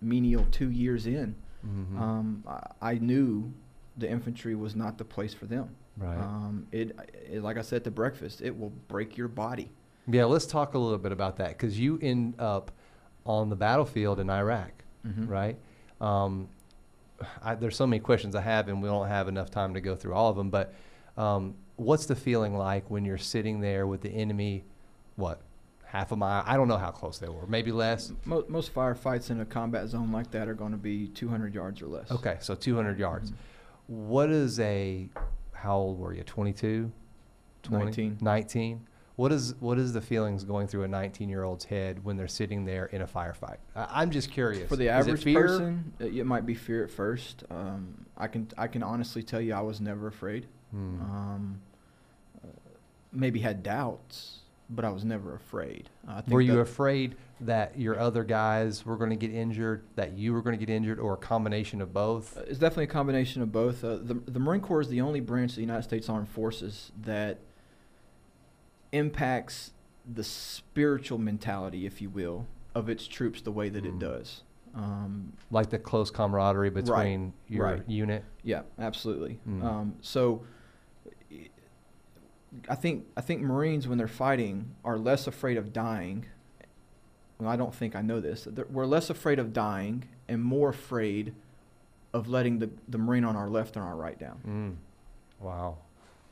[0.00, 1.34] menial two years in,
[1.66, 1.98] Mhm.
[2.00, 3.52] um, I, I knew
[3.98, 5.68] the infantry was not the place for them.
[5.98, 6.18] right.
[6.18, 6.96] Um, it,
[7.30, 9.70] it, like I said at the breakfast, it will break your body.
[10.08, 12.70] Yeah, let's talk a little bit about that because you end up
[13.26, 14.72] on the battlefield in Iraq,
[15.06, 15.28] Mhm.
[15.28, 15.58] right?
[16.00, 16.48] Um,
[17.42, 19.94] I, there's so many questions I have, and we don't have enough time to go
[19.94, 20.48] through all of them.
[20.50, 20.72] But
[21.18, 24.64] um, what's the feeling like when you're sitting there with the enemy?
[25.16, 25.42] What
[25.84, 26.42] half a mile?
[26.46, 27.46] I don't know how close they were.
[27.46, 28.10] Maybe less.
[28.24, 31.82] Mo- most firefights in a combat zone like that are going to be 200 yards
[31.82, 32.10] or less.
[32.10, 33.32] Okay, so 200 yards.
[33.32, 33.34] Mhm.
[33.88, 35.10] What is a?
[35.52, 36.22] How old were you?
[36.24, 36.90] 22?
[37.64, 37.84] 20?
[37.84, 38.18] 19.
[38.22, 38.86] 19.
[39.20, 42.26] What is what is the feelings going through a 19 year old's head when they're
[42.26, 43.58] sitting there in a firefight?
[43.76, 44.66] I, I'm just curious.
[44.66, 47.44] For the Is it average person, it, it might be fear at first.
[47.50, 50.46] Um, I can I can honestly tell you I was never afraid.
[50.70, 51.00] Hmm.
[51.02, 51.60] Um,
[53.12, 54.38] maybe had doubts,
[54.70, 55.90] but I was never afraid.
[56.08, 60.12] I think Were you afraid that your other guys were going to get injured, that
[60.14, 62.38] you were going to get injured, or a combination of both?
[62.38, 63.84] Uh, It's definitely a combination of both.
[63.84, 66.90] Uh, the, the Marine Corps is the only branch of the United States Armed Forces
[67.02, 67.40] that
[68.92, 69.72] impacts
[70.12, 74.00] the spiritual mentality, if you will, of its troops the way that it Mm.
[74.00, 74.42] does.
[74.74, 77.88] Um, like the close camaraderie between your right.
[77.88, 78.24] unit.
[78.44, 79.40] yeah, absolutely.
[79.48, 79.64] Mm.
[79.64, 80.42] Um, so
[81.32, 81.48] i-
[82.68, 86.26] I think I think Marines when they're fighting are less afraid of dying.
[87.38, 88.44] Well, I don't think I know this.
[88.44, 91.34] They're- We're less afraid of dying and more afraid
[92.12, 94.40] of letting the, the Marine on our left and our right down.
[95.40, 95.44] Mm.
[95.44, 95.78] Wow.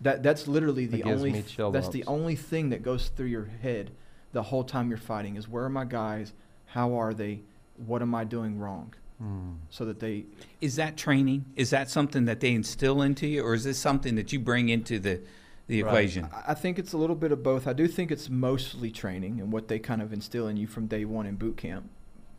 [0.00, 3.90] That that's literally the only th- that's the only thing that goes through your head
[4.32, 6.32] the whole time you're fighting is where are my guys?
[6.66, 7.40] How are they?
[7.86, 8.94] What am I doing wrong?
[9.22, 9.56] Mm.
[9.70, 10.26] So that they
[10.60, 11.46] Is that training?
[11.56, 14.68] Is that something that they instill into you, or is this something that you bring
[14.68, 15.20] into the
[15.66, 15.88] the Right.
[15.90, 16.28] equation?
[16.32, 17.66] I I think it's a little bit of both.
[17.66, 20.86] I do think it's mostly training and what they kind of instill in you from
[20.86, 21.88] day one in boot camp.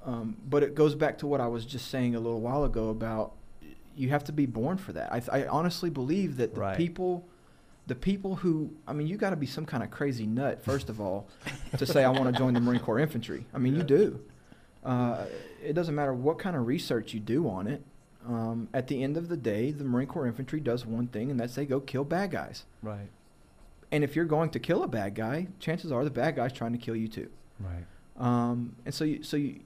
[0.06, 2.88] Um, but it goes back to what I was just saying a little while ago
[2.90, 3.34] about
[3.98, 5.12] you have to be born for that.
[5.12, 6.78] I, I honestly believe that the Right.
[6.78, 7.28] people,
[7.90, 10.90] the people who, I mean, you got to be some kind of crazy nut, first
[10.90, 11.28] of all,
[11.78, 13.46] to say I want to join the Marine Corps infantry.
[13.52, 14.22] I mean, you do.
[14.86, 15.26] Uh,
[15.62, 17.84] it doesn't matter what kind of research you do on it.
[18.28, 21.40] Um, at the end of the day, the Marine Corps infantry does one thing, and
[21.40, 22.66] that's they go kill bad guys.
[22.84, 23.10] Right.
[23.92, 26.74] And if you're going to kill a bad guy, chances are the bad guy's trying
[26.74, 27.30] to kill you too.
[27.60, 27.86] Right.
[28.18, 29.62] Um, and so you, so you,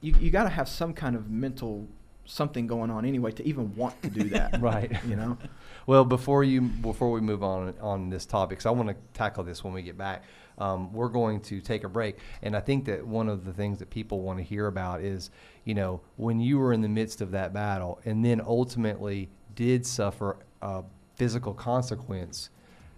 [0.00, 1.88] you, you got to have some kind of mental
[2.24, 4.60] something going on anyway to even want to do that.
[4.60, 4.92] Right.
[5.06, 5.38] You know.
[5.86, 9.44] Well, before you before we move on on this topic, so I want to tackle
[9.44, 10.24] this when we get back.
[10.56, 13.80] Um, we're going to take a break, and I think that one of the things
[13.80, 15.30] that people want to hear about is,
[15.64, 19.84] you know, when you were in the midst of that battle, and then ultimately did
[19.84, 20.84] suffer a
[21.16, 22.50] physical consequence.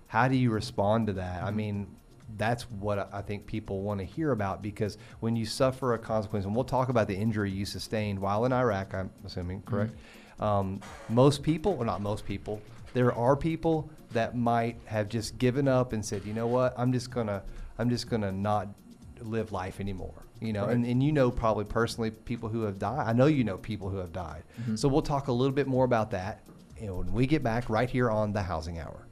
[0.08, 1.42] How do you respond to that?
[1.42, 1.88] I mean,
[2.36, 6.44] that's what I- think people want to hear about because when you suffer a consequence,
[6.44, 9.92] and we'll talk about the injury you sustained while in Iraq, I'm assuming, correct?
[10.40, 12.60] Um, most people, or not most people,
[12.94, 16.92] there are people that might have just given up and said, you know what, I'm
[16.92, 17.42] just gonna,
[17.78, 18.68] I'm just gonna not
[19.20, 20.14] live life anymore.
[20.40, 23.06] You know, and, and you know probably personally people who have died.
[23.08, 24.42] I know you know people who have died.
[24.74, 26.42] So we'll talk a little bit more about that
[26.78, 29.05] and when we get back right here on the Housing Hour.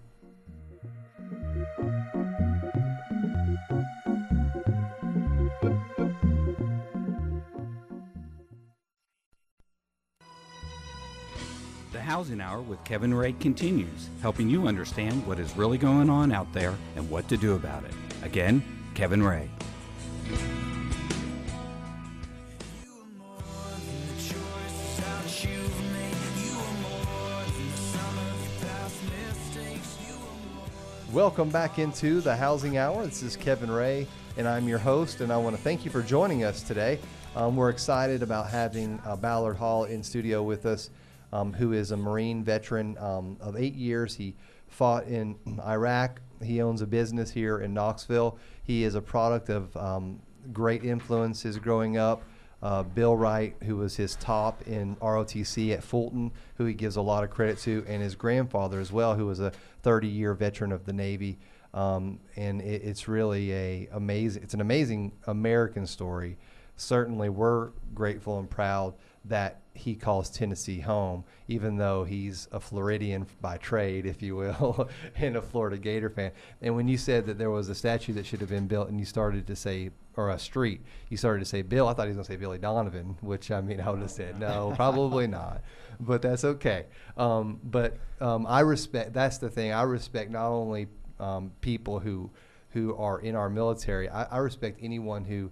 [12.05, 16.53] Housing Hour with Kevin Ray continues, helping you understand what is really going on out
[16.53, 17.93] there and what to do about it.
[18.23, 18.63] Again,
[18.95, 19.49] Kevin Ray.
[31.11, 33.07] Welcome back into the Housing Hour.
[33.07, 36.03] This is Kevin Ray, and I'm your host, and I want to thank you for
[36.03, 36.99] joining us today.
[37.35, 40.91] Um, we're excited about having uh, Ballard Hall in studio with us,
[41.35, 44.15] um, who is a Marine veteran um, of eight years.
[44.15, 44.37] He
[44.69, 46.21] fought in Iraq.
[46.41, 48.39] He owns a business here in Knoxville.
[48.63, 50.21] He is a product of um,
[50.53, 52.23] great influences growing up.
[52.63, 57.03] Uh, Bill Wright, who was his top in ROTC at Fulton, who he gives a
[57.03, 60.73] lot of credit to, and his grandfather as well, who was a 30 year veteran
[60.73, 61.39] of the Navy.
[61.75, 64.43] um, and it, it's really a amazing.
[64.45, 66.39] It's an amazing American story.
[66.77, 68.95] Certainly, we're grateful and proud
[69.25, 74.89] that he calls Tennessee home, even though he's a Floridian by trade, if you will,
[75.17, 76.31] and a Florida Gator fan.
[76.63, 78.99] And when you said that there was a statue that should have been built, and
[78.99, 82.09] you started to say, or a street, you started to say Bill, I thought he
[82.09, 85.27] was going to say Billy Donovan, which I mean, I would have said no, probably
[85.27, 85.63] not,
[85.99, 86.87] but that's okay.
[87.17, 89.13] Um, but um, I respect.
[89.13, 89.73] That's the thing.
[89.73, 90.87] I respect not only
[91.19, 92.31] um, people who
[92.71, 94.09] who are in our military.
[94.09, 95.51] I, I respect anyone who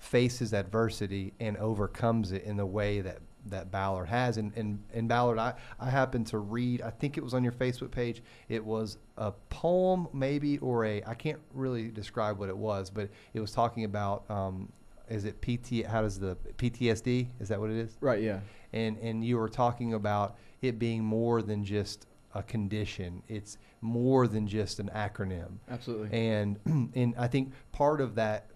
[0.00, 4.36] faces adversity and overcomes it in the way that that Ballard has.
[4.36, 7.52] And, and, and Ballard, I, I happened to read, I think it was on your
[7.52, 12.56] Facebook page, it was a poem maybe, or a, I can't really describe what it
[12.56, 14.70] was, but it was talking about, um,
[15.08, 17.96] is it PT, how does the, PTSD, is that what it is?
[18.00, 18.22] Right.
[18.22, 18.40] Yeah.
[18.74, 23.22] And, and you were talking about it being more than just a condition.
[23.28, 25.58] It's more than just an acronym.
[25.68, 26.16] Absolutely.
[26.16, 26.58] And
[26.94, 28.49] and I think part of that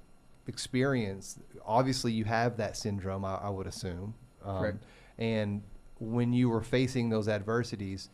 [0.46, 3.24] experience, obviously, you have that syndrome.
[3.24, 4.14] I, I would assume.
[4.44, 4.84] Um, Correct.
[5.18, 5.62] And
[5.98, 8.10] when you were facing those adversities,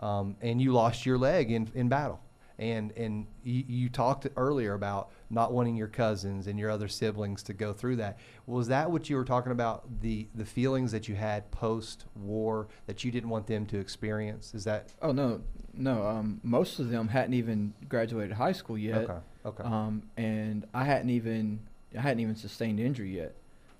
[0.00, 2.20] um, and you lost your leg in in battle,
[2.58, 7.42] and and you, you talked earlier about not wanting your cousins and your other siblings
[7.44, 8.18] to go through that.
[8.46, 10.00] Was that what you were talking about?
[10.00, 14.54] The the feelings that you had post war that you didn't want them to experience.
[14.54, 15.40] Is that Oh no,
[15.72, 16.06] no.
[16.06, 19.08] Um, most of them hadn't even graduated high school yet.
[19.08, 19.18] okay?
[19.44, 19.64] Okay.
[19.64, 21.60] Um, and I hadn't even
[21.96, 23.34] I hadn't even sustained injury yet.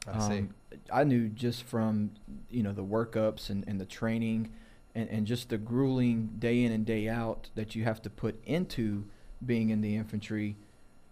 [0.07, 0.39] I see.
[0.39, 0.55] Um,
[0.93, 2.11] I knew just from
[2.51, 4.51] you know the workups and, and the training,
[4.95, 8.43] and, and just the grueling day in and day out that you have to put
[8.45, 9.05] into
[9.45, 10.57] being in the infantry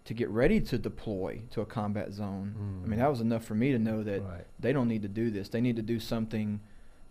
[0.03, 2.81] to get ready to deploy to a combat zone.
[2.83, 3.01] I mean Mm.
[3.01, 4.45] that was enough for me to know that Right.
[4.59, 5.47] they don't need to do this.
[5.49, 6.59] They need to do something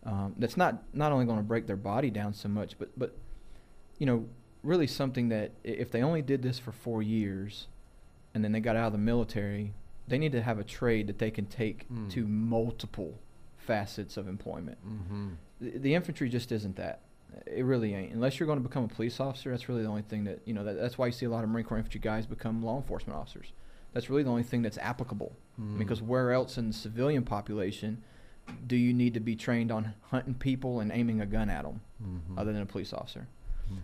[0.05, 3.15] um, that's not not only going to break their body down so much, but but
[3.99, 4.27] you know
[4.63, 7.67] really something that if they only did this for four years,
[8.35, 9.73] and then they got out of the military,
[10.09, 12.11] they need to have a trade that they can take Mm.
[12.11, 13.19] to multiple
[13.57, 14.79] facets of employment.
[14.87, 15.29] Mm-hmm.
[15.61, 17.01] The, the infantry just isn't that.
[17.47, 18.13] It really ain't.
[18.13, 20.53] Unless you're going to become a police officer, that's really the only thing that you
[20.55, 20.65] know.
[20.65, 23.17] That, that's why you see a lot of Marine Corps infantry guys become law enforcement
[23.19, 23.53] officers.
[23.93, 25.33] That's really the only thing that's applicable.
[25.61, 25.79] Mm.
[25.79, 28.03] Because where else in the civilian population
[28.67, 31.81] do you need to be trained on hunting people and aiming a gun at them,
[32.03, 32.37] Mhm.
[32.39, 33.29] other than a police officer?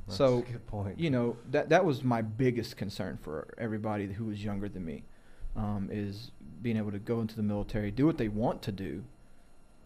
[0.06, 0.98] That's so, good point.
[0.98, 5.04] You know that that was my biggest concern for everybody who was younger than me,
[5.56, 6.30] um, is
[6.62, 9.04] being able to go into the military, do what they want to do,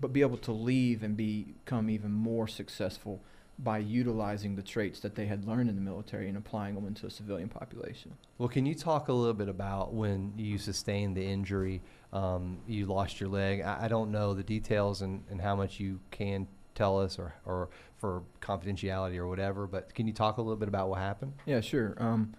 [0.00, 3.20] but be able to leave and become even more successful
[3.62, 7.06] by utilizing the traits that they had learned in the military and applying them into
[7.06, 8.12] a civilian population.
[8.38, 11.82] Well, can you talk a little bit about when you sustained the injury?
[12.12, 13.60] Um, you lost your leg.
[13.60, 17.34] I, I don't know the details and, and how much you can tell us or,
[17.44, 21.32] or for confidentiality or whatever, but can you talk a little bit about what happened?
[21.46, 21.94] Yeah, sure.
[21.98, 22.34] Um,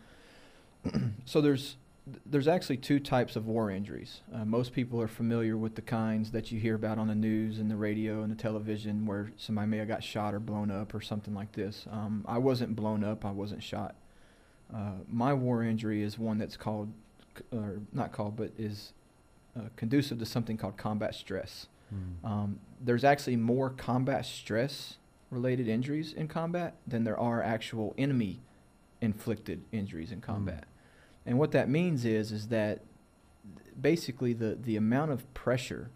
[1.25, 1.77] so there's
[2.25, 4.21] there's actually two types of war injuries.
[4.33, 7.59] Uh, most people are familiar with the kinds that you hear about on the news
[7.59, 10.95] and the radio and the television, where somebody may have got shot or blown up
[10.95, 11.85] or something like this.
[11.91, 13.23] Um, I wasn't blown up.
[13.23, 13.95] I wasn't shot.
[14.73, 16.91] Uh, my war injury is one that's called,
[17.51, 18.93] or not called, but is
[19.55, 21.67] uh, conducive to something called combat stress.
[22.23, 24.97] Um, there's actually more combat stress
[25.29, 28.39] related injuries in combat than there are actual enemy
[29.01, 30.65] inflicted injuries in combat.
[31.25, 32.81] And what that means is is that
[33.79, 35.89] basically the the amount of pressure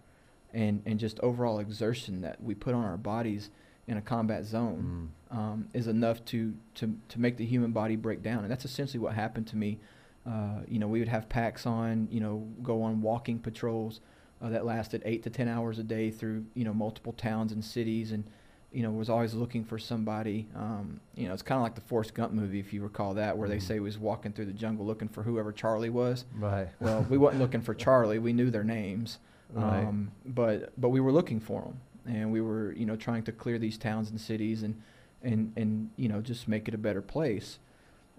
[0.54, 3.50] and and just overall exertion that we put on our bodies
[3.88, 8.24] in a combat zone um, is enough to, to to make the human body break
[8.24, 8.40] down.
[8.40, 9.80] And that's essentially what happened to me.
[10.26, 14.00] Uh, you know, we would have packs on, you know, go on walking patrols
[14.42, 17.64] uh, that lasted eight to ten hours a day through you know multiple towns and
[17.64, 18.24] cities, and
[18.72, 20.48] you know was always looking for somebody.
[20.56, 23.38] Um, you know, it's kind of like the Forrest Gump movie, if you recall that,
[23.38, 23.62] where they Mhm.
[23.62, 26.26] say he was walking through the jungle looking for whoever Charlie was.
[26.38, 26.68] Right.
[26.80, 28.20] Well, we wasn't looking for Charlie.
[28.20, 29.20] We knew their names,
[29.54, 29.86] Right.
[29.86, 33.32] um, but but we were looking for them, and we were you know trying to
[33.32, 34.82] clear these towns and cities and
[35.24, 37.60] and and you know just make it a better place.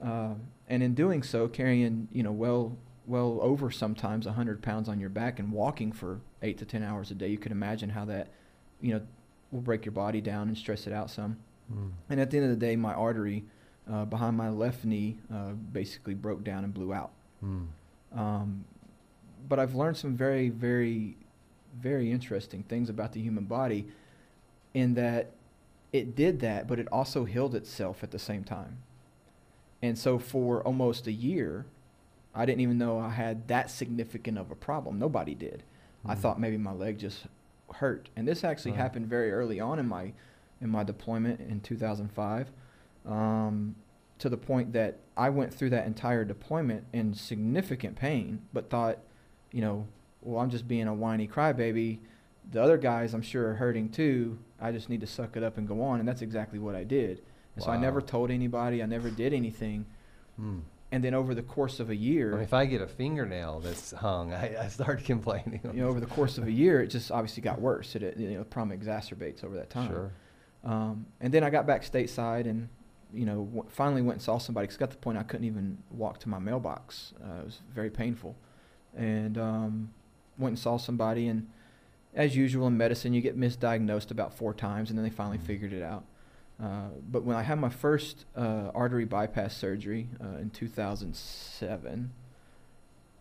[0.02, 0.35] Uh,
[0.68, 5.10] and in doing so, carrying you know well well over sometimes hundred pounds on your
[5.10, 8.28] back and walking for eight to ten hours a day, you can imagine how that
[8.80, 9.00] you know
[9.50, 11.36] will break your body down and stress it out some.
[11.72, 11.90] Mm.
[12.10, 13.44] And at the end of the day, my artery
[13.90, 17.10] uh, behind my left knee uh, basically broke down and blew out.
[17.44, 17.66] Mm.
[18.14, 18.64] Um,
[19.48, 21.16] but I've learned some very, very,
[21.80, 23.86] very interesting things about the human body
[24.74, 25.30] in that
[25.92, 28.78] it did that, but it also healed itself at the same time.
[29.82, 31.66] And so for almost a year,
[32.37, 34.99] I didn't even know I had that significant of a problem.
[34.99, 35.62] Nobody did.
[36.05, 36.18] I Mm.
[36.18, 37.27] thought maybe my leg just
[37.75, 38.11] hurt.
[38.14, 38.81] And this actually Right.
[38.81, 40.12] happened very early on in my
[40.61, 42.51] in my deployment in 2005.
[43.05, 43.75] Um,
[44.18, 48.99] to the point that I went through that entire deployment in significant pain, but thought,
[49.53, 49.87] you know,
[50.22, 51.99] well, I'm just being a whiny crybaby.
[52.51, 54.38] The other guys, I'm sure, are hurting too.
[54.59, 56.01] I just need to suck it up and go on.
[56.01, 57.20] And that's exactly what I did.
[57.55, 58.83] And so I never told anybody.
[58.83, 59.85] I never did anything.
[60.37, 60.61] Hmm.
[60.96, 63.61] And then over the course of a year, I mean, if I get a fingernail
[63.61, 65.61] that's hung, I, I start complaining.
[65.74, 67.94] you know, over the course of a year, it just obviously got worse.
[67.94, 69.90] It, it you know, the problem exacerbates over that time.
[69.90, 70.11] Sure.
[70.64, 72.70] Um, and then I got back stateside and,
[73.12, 74.68] you know, w- finally went and saw somebody.
[74.68, 77.12] 'cause it got to the point I couldn't even walk to my mailbox.
[77.22, 78.35] Uh, it was very painful.
[78.96, 79.90] And um,
[80.38, 81.28] went and saw somebody.
[81.28, 81.46] And
[82.14, 85.42] as usual in medicine, you get misdiagnosed about four times, and then they finally Mhm.
[85.42, 86.04] figured it out.
[86.62, 92.10] Uh, but when I had my first uh, artery bypass surgery uh, in 2007,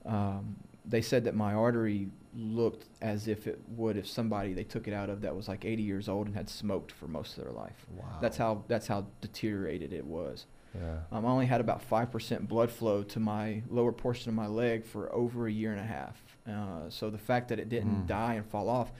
[0.05, 4.87] um, they said that my artery looked as if it would if somebody they took
[4.87, 7.43] it out of that was like 80 years old and had smoked for most of
[7.43, 7.85] their life.
[7.97, 8.05] Wow.
[8.21, 10.45] That's how that's how deteriorated it was.
[10.75, 10.97] Yeah.
[11.11, 14.47] Um, I only had about five percent blood flow to my lower portion of my
[14.47, 16.21] leg for over a year and a half.
[16.47, 18.07] Uh, so the fact that it didn't Mm.
[18.07, 18.91] die and fall off,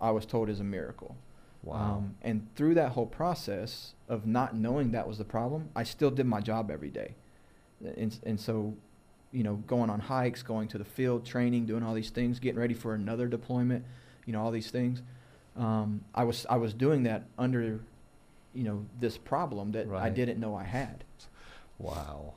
[0.00, 1.16] I was told is a miracle.
[1.62, 1.98] Wow.
[1.98, 6.10] Um, and through that whole process of not knowing that was the problem, I still
[6.10, 7.14] did my job every day.
[7.96, 8.74] And, and so,
[9.32, 12.58] you know, going on hikes, going to the field, training, doing all these things, getting
[12.58, 13.84] ready for another deployment,
[14.26, 15.02] you know, all these things.
[15.56, 17.80] Um, I was I was doing that under,
[18.54, 21.04] you know, this problem that I didn't know I had.
[21.78, 22.34] wow.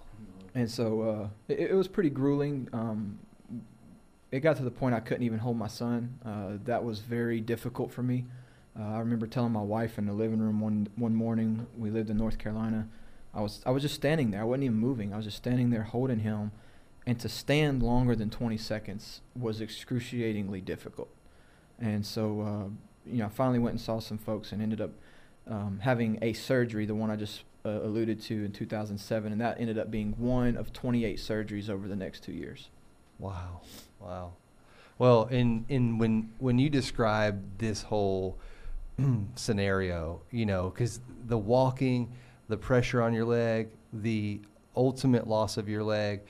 [0.55, 2.67] And so uh, it, it was pretty grueling.
[2.73, 3.19] Um,
[4.31, 6.19] it got to the point I couldn't even hold my son.
[6.25, 8.25] Uh, that was very difficult for me.
[8.79, 11.67] Uh, I remember telling my wife in the living room one one morning.
[11.77, 12.87] We lived in North Carolina.
[13.33, 14.41] I was I was just standing there.
[14.41, 15.13] I wasn't even moving.
[15.13, 16.51] I was just standing there holding him,
[17.05, 21.09] and to stand longer than 20 seconds was excruciatingly difficult.
[21.79, 24.91] And so, uh, you know, I finally went and saw some folks and ended up
[25.47, 29.59] um, having a surgery, the one I just uh, alluded to in 2007, and that
[29.59, 32.69] ended up being one of 28 surgeries over the next two years.
[33.19, 33.61] Wow.
[33.99, 34.33] Wow.
[34.97, 38.37] Well, in in when when you describe this whole
[39.35, 42.11] scenario, you know, because the walking,
[42.49, 44.41] the pressure on your leg, the
[44.75, 46.21] ultimate loss of your leg,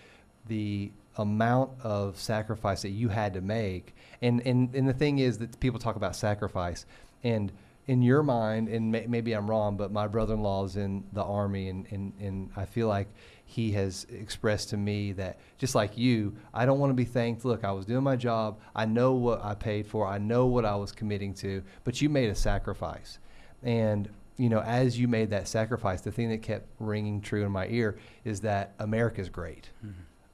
[0.48, 5.38] the amount of sacrifice that you had to make, and and and the thing is
[5.38, 6.86] that people talk about sacrifice,
[7.24, 7.52] and
[7.88, 11.68] in your mind, and may, maybe I'm wrong, but my brother-in-law is in the army,
[11.70, 13.08] and, and, and I feel like
[13.46, 17.46] he has expressed to me that just like you, I don't want to be thanked.
[17.46, 18.60] Look, I was doing my job.
[18.76, 20.08] I know what I paid for.
[20.08, 23.20] I know what I was committing to, but you made a sacrifice.
[23.62, 27.52] And, you know, as you made that sacrifice, the thing that kept ringing true in
[27.52, 29.70] my ear is that America's great.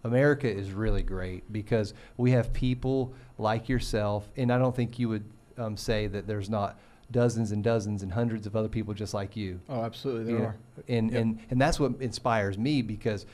[0.05, 5.09] America is really great because we have people like yourself, and I don't think you
[5.09, 5.25] would
[5.57, 6.79] um, say that there's not
[7.11, 9.59] dozens and dozens and hundreds of other people just like you.
[9.69, 10.53] Oh, absolutely, you know,
[10.87, 11.21] and Yep.
[11.21, 13.25] and and that's what inspires me because,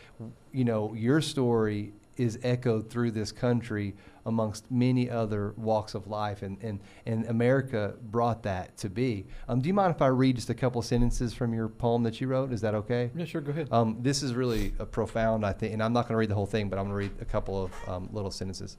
[0.52, 3.94] you know, your story is echoed through this country
[4.26, 9.26] amongst many other walks of life, and and and America brought that to be.
[9.50, 12.22] Um, do you mind if I read just a couple sentences from your poem that
[12.22, 12.54] you wrote?
[12.54, 13.12] Is that okay?
[13.16, 13.68] Yeah, sure, go ahead.
[13.72, 16.46] Um, this is really profound, I think, and I'm not going to read the whole
[16.46, 18.78] thing, but I'm going to read a couple of um, little sentences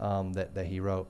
[0.00, 1.08] um, that, that he wrote.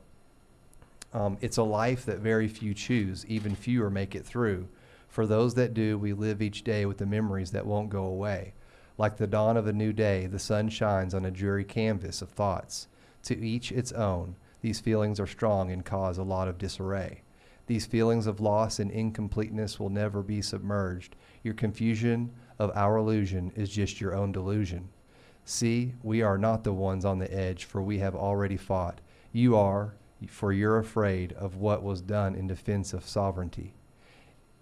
[1.12, 4.68] Um, it's a life that very few choose, even fewer make it through.
[5.08, 8.52] For those that do, we live each day with the memories that won't go away.
[8.98, 12.28] Like the dawn of a new day, the sun shines on a dreary canvas of
[12.30, 12.88] thoughts.
[13.24, 17.22] To each its own, these feelings are strong and cause a lot of disarray.
[17.66, 21.16] These feelings of loss and incompleteness will never be submerged.
[21.42, 24.88] Your confusion of our illusion is just your own delusion.
[25.44, 29.00] See, we are not the ones on the edge, for we have already fought.
[29.32, 29.94] You are,
[30.26, 33.74] for you're afraid of what was done in defense of sovereignty.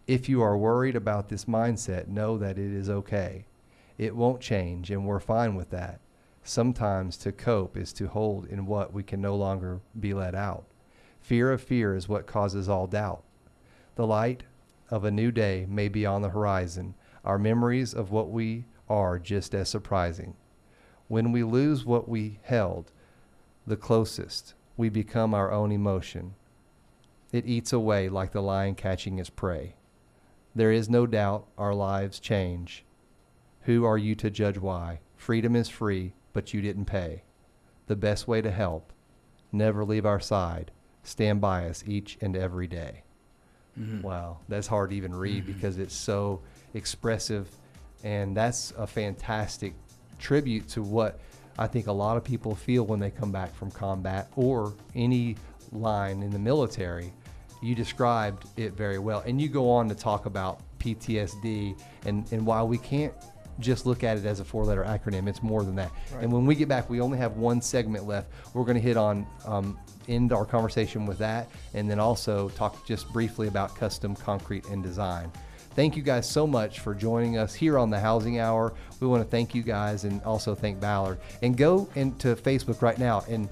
[0.07, 3.47] If you are worried about this mindset, know that it is okay.
[3.99, 6.01] It won't change, and we're fine with that.
[6.45, 10.65] Sometimes to cope is to hold in what we can no longer be let out.
[11.21, 13.25] Fear of fear is what causes all doubt.
[13.97, 14.45] The light
[14.91, 19.19] of a new day may be on the horizon, our memories of what we are
[19.19, 20.35] just as surprising.
[21.09, 22.93] When we lose what we held
[23.67, 26.35] the closest, we become our own emotion.
[27.33, 29.77] It eats away like the lion catching its prey.
[30.55, 32.85] There is no doubt our lives change.
[33.63, 35.01] Who are you to judge why?
[35.17, 37.25] Freedom is free, but you didn't pay.
[37.87, 38.93] The best way to help,
[39.53, 40.71] never leave our side.
[41.03, 43.03] Stand by us each and every day.
[43.79, 44.03] Mhm.
[44.03, 46.41] Wow, that's hard to even read because it's so
[46.75, 47.51] expressive,
[48.03, 49.75] and that's a fantastic
[50.19, 51.21] tribute to what
[51.59, 55.37] I think a lot of people feel when they come back from combat or any
[55.73, 57.13] line in the military.
[57.63, 62.45] You described it very well, and you go on to talk about PTSD, and and
[62.47, 63.15] while we can't
[63.61, 65.29] just look at it as a four-letter acronym.
[65.29, 65.91] It's more than that.
[66.21, 68.29] And when we get back, we only have one segment left.
[68.55, 69.79] We're going to hit on um,
[70.09, 74.83] end our conversation with that, and then also talk just briefly about custom concrete and
[74.83, 75.31] design.
[75.77, 78.73] Thank you guys so much for joining us here on the Housing Hour.
[78.99, 81.19] We want to thank you guys and also thank Ballard.
[81.43, 83.47] And go into Facebook right now and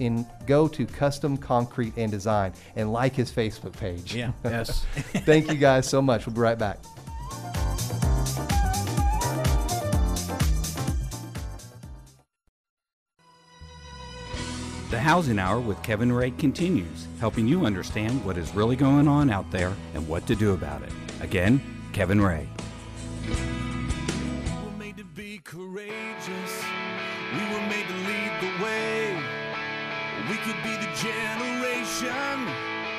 [0.00, 4.12] and go to Custom Concrete and Design and like his Facebook page.
[4.14, 4.32] Yeah.
[4.44, 4.84] Yes.
[5.24, 6.26] thank you guys so much.
[6.26, 6.78] We'll be right back.
[14.90, 19.30] The Housing Hour with Kevin Ray continues, helping you understand what is really going on
[19.30, 20.90] out there and what to do about it.
[21.20, 21.60] Again,
[21.92, 22.46] Kevin Ray.
[23.26, 23.34] We
[24.64, 26.64] were made to be courageous.
[27.34, 29.20] We were made to lead the way.
[30.30, 32.06] We could be the generation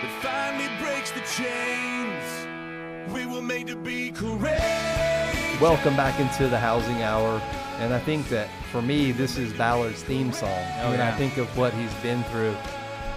[0.01, 3.13] that finally breaks the chains.
[3.13, 5.61] We were made to be courageous.
[5.61, 7.41] Welcome back into the Housing Hour.
[7.79, 10.49] And I think that for me, this is Ballard's theme song.
[10.81, 11.15] Oh, when I yeah.
[11.15, 12.55] think of what he's been through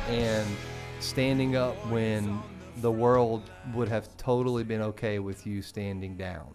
[0.09, 0.46] and
[1.00, 2.40] standing up when
[2.79, 3.43] the world
[3.75, 6.55] would have totally been okay with you standing down.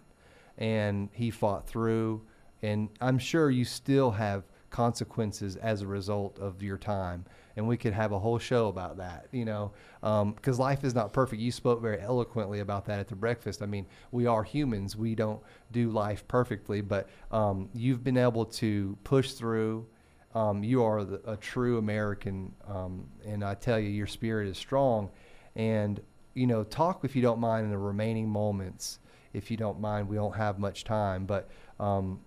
[0.57, 2.22] And he fought through.
[2.61, 7.26] And I'm sure you still have consequences as a result of your time.
[7.55, 11.13] And we could have a whole show about that, you know, because life is not
[11.13, 11.41] perfect.
[11.41, 13.61] You spoke very eloquently about that at the breakfast.
[13.61, 14.95] I mean, we are humans.
[14.95, 15.41] We don't
[15.72, 19.88] do life perfectly, but um, you've been able to push through.
[20.36, 24.57] Um, you are the, a true American, um, and I tell you, your spirit is
[24.57, 25.09] strong.
[25.58, 25.99] And
[26.34, 28.99] you know, talk if you don't mind in the remaining moments.
[29.34, 31.49] If you don't mind, we don't have much time, but
[31.80, 32.20] um,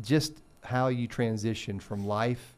[0.00, 2.56] just how you transitioned from life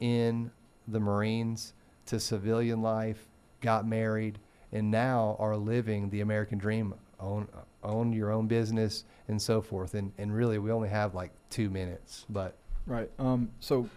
[0.00, 0.50] in
[0.88, 1.72] the Marines
[2.06, 3.28] to civilian life,
[3.60, 4.38] got married,
[4.72, 6.94] and now are living the American dream.
[7.20, 7.48] Own
[7.82, 9.94] own your own business and so forth.
[9.94, 12.56] And and really, we only have like two minutes, but
[12.86, 13.10] Right.
[13.20, 13.88] Um, so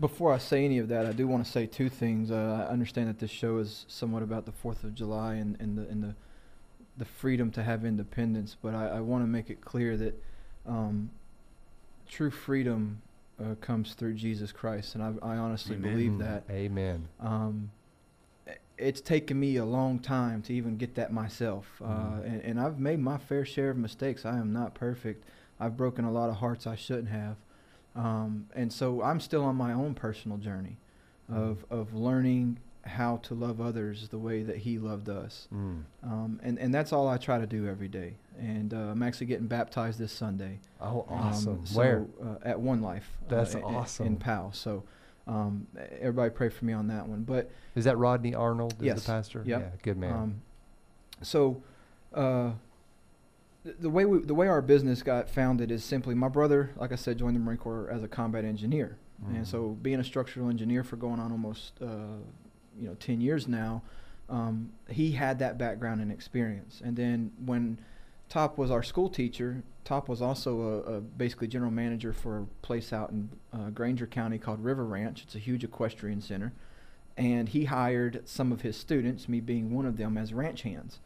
[0.00, 2.30] before I say any of that, I do want to say two things.
[2.30, 5.76] Uh, I understand that this show is somewhat about the Fourth of July and, and
[5.78, 6.14] the and the
[6.96, 10.20] the freedom to have independence, but I, I want to make it clear that
[10.66, 11.10] um,
[12.08, 13.00] true freedom
[13.40, 15.92] uh, comes through Jesus Christ, and I, I honestly Amen.
[15.92, 16.42] believe Mm, that.
[16.50, 17.06] Amen.
[17.20, 17.70] Um,
[18.76, 22.24] it's taken me a long time to even get that myself, uh, Mhm.
[22.24, 24.24] and, and I've made my fair share of mistakes.
[24.24, 25.24] I am not perfect.
[25.60, 27.36] I've broken a lot of hearts I shouldn't have,
[27.98, 30.76] um, and so I'm still on my own personal journey
[31.30, 35.82] of of learning how to love others the way that He loved us, Mm.
[36.02, 38.14] um, and and that's all I try to do every day.
[38.38, 40.60] And uh, I'm actually getting baptized this Sunday.
[40.80, 41.66] Oh, Um, awesome.
[41.66, 42.06] so, Where?
[42.24, 43.18] Uh, at One Life.
[43.28, 44.06] That's uh, i- i- awesome.
[44.06, 44.52] In Powell.
[44.52, 44.84] So.
[45.26, 45.66] Um,
[46.00, 47.22] everybody pray for me on that one.
[47.24, 48.72] But Is that Rodney Arnold?
[48.78, 49.00] Is Yes.
[49.04, 49.42] the pastor?
[49.44, 49.60] Yep.
[49.60, 50.12] Yeah, good man.
[50.14, 50.40] Um,
[51.20, 51.62] so,
[52.14, 52.52] uh,
[53.78, 56.96] the way we, the way our business got founded is simply my brother, like I
[56.96, 59.36] said, joined the Marine Corps as a combat engineer, Mhm.
[59.36, 62.16] and so being a structural engineer for going on almost uh,
[62.78, 63.82] you know ten years now,
[64.28, 66.80] um, he had that background and experience.
[66.84, 67.78] And then when
[68.28, 72.44] Top was our school teacher, Top was also a, a basically general manager for a
[72.62, 75.22] place out in uh, Grainger County called River Ranch.
[75.22, 76.52] It's a huge equestrian center
[77.16, 81.00] and he hired some of his students, me being one of them, as ranch hands.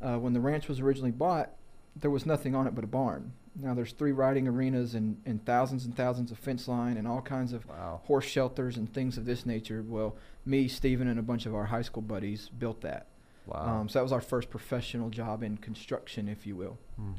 [0.00, 1.50] Uh, when the ranch was originally bought,
[1.96, 3.32] there was nothing on it but a barn.
[3.54, 7.20] Now there's three riding arenas and, and thousands and thousands of fence line and all
[7.20, 8.00] kinds of wow.
[8.04, 9.84] horse shelters and things of this nature.
[9.86, 10.16] Well,
[10.46, 13.08] me, Stephen, and a bunch of our high school buddies built that.
[13.46, 13.80] Wow.
[13.80, 16.78] Um, so that was our first professional job in construction, if you will.
[16.98, 17.14] Mhm.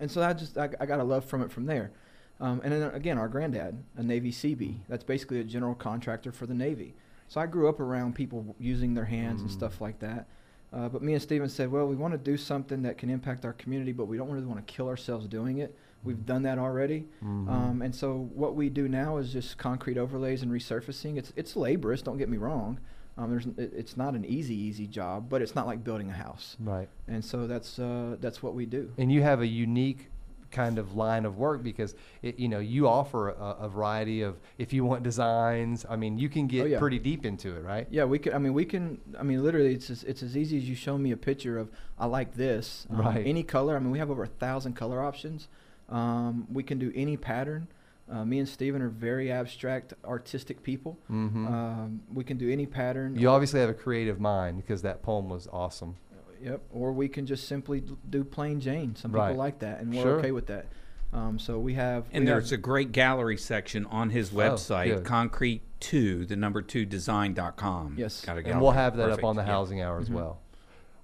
[0.00, 1.92] And so I just I, I got a love from it from there.
[2.40, 6.46] Um, and then again, our granddad, a Navy CB, that's basically a general contractor for
[6.46, 6.94] the Navy.
[7.28, 9.54] So I grew up around people using their hands and Mm.
[9.54, 10.26] stuff like that.
[10.72, 13.44] Uh, but me and Steven said, well, we want to do something that can impact
[13.44, 15.76] our community, but we don't really want to kill ourselves doing it.
[16.04, 17.06] We've done that already.
[17.22, 17.48] Mhm.
[17.48, 21.18] Um, and so what we do now is just concrete overlays and resurfacing.
[21.18, 22.00] It's it's laborious.
[22.02, 22.78] Don't get me wrong.
[23.18, 26.14] Um, there's it, it's not an easy easy job, but it's not like building a
[26.14, 26.56] house.
[26.58, 26.88] right.
[27.06, 28.92] And so that's uh, that's what we do.
[28.96, 30.08] And you have a unique
[30.50, 34.38] kind of line of work because it, you know you offer a, a variety of
[34.58, 35.86] if you want designs.
[35.88, 36.78] I mean, you can get Oh, yeah.
[36.78, 37.86] pretty deep into it, right?
[37.90, 38.34] Yeah, we can.
[38.34, 39.00] I mean, we can.
[39.18, 41.70] I mean, literally, it's as, it's as easy as you show me a picture of
[41.98, 42.86] I like this.
[42.90, 43.26] Um, Right.
[43.26, 43.76] Any color.
[43.76, 45.48] I mean, we have over a thousand color options.
[45.88, 47.68] Um, we can do any pattern.
[48.10, 50.98] Uh, me and Steven are very abstract, artistic people.
[51.10, 51.46] Mm-hmm.
[51.46, 53.14] Um, we can do any pattern.
[53.16, 55.94] you obviously have a creative mind because that poem was awesome.
[56.42, 56.62] Yep.
[56.72, 58.96] Or we can just simply do plain Jane.
[58.96, 59.28] Some Right.
[59.28, 60.18] people like that, and we're Sure.
[60.18, 60.66] okay with that.
[61.12, 62.04] Um, so we have.
[62.12, 65.04] And we there's a great gallery section on his Oh, website, good.
[65.04, 67.94] concrete two, the number two design.com.
[67.98, 68.24] Yes.
[68.24, 69.18] Got a And we'll have that Perfect.
[69.24, 69.48] up on the Yeah.
[69.48, 70.14] housing hour as Mhm.
[70.14, 70.38] well.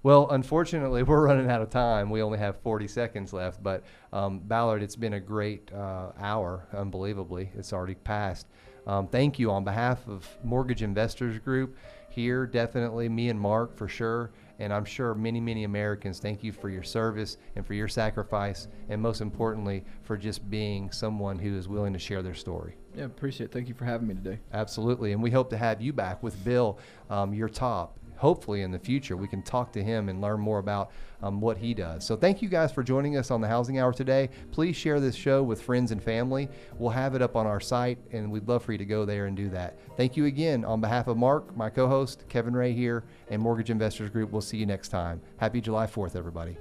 [0.03, 2.09] Well, unfortunately, we're running out of time.
[2.09, 3.61] We only have 40 seconds left.
[3.61, 3.83] But
[4.13, 6.67] um, Ballard, it's been a great uh, hour.
[6.73, 8.47] Unbelievably, it's already passed.
[8.85, 11.75] Um, thank you on behalf of Mortgage Investors Group
[12.09, 12.45] here.
[12.47, 14.31] Definitely, me and Mark for sure.
[14.59, 18.67] And I'm sure many, many Americans thank you for your service and for your sacrifice,
[18.89, 22.75] and most importantly, for just being someone who is willing to share their story.
[22.95, 23.51] Yeah, appreciate it.
[23.51, 24.39] Thank you for having me today.
[24.53, 25.11] Absolutely.
[25.11, 26.79] And we hope to have you back with Bill,
[27.09, 27.99] um, your top.
[28.17, 30.91] Hopefully, in the future, we can talk to him and learn more about
[31.21, 32.05] um, what he does.
[32.05, 34.29] So, thank you guys for joining us on the Housing Hour today.
[34.51, 36.49] Please share this show with friends and family.
[36.77, 39.25] We'll have it up on our site, and we'd love for you to go there
[39.25, 39.79] and do that.
[39.97, 43.69] Thank you again on behalf of Mark, my co host, Kevin Ray here, and Mortgage
[43.69, 44.31] Investors Group.
[44.31, 45.21] We'll see you next time.
[45.37, 46.57] Happy July 4th, everybody.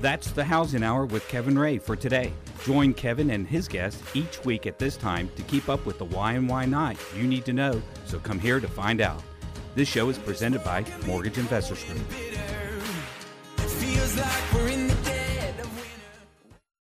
[0.00, 2.32] That's the Housing Hour with Kevin Ray for today.
[2.64, 6.04] Join Kevin and his guests each week at this time to keep up with the
[6.04, 9.20] why and why not you need to know, so come here to find out.
[9.74, 11.98] This show is presented by Mortgage Investors Group.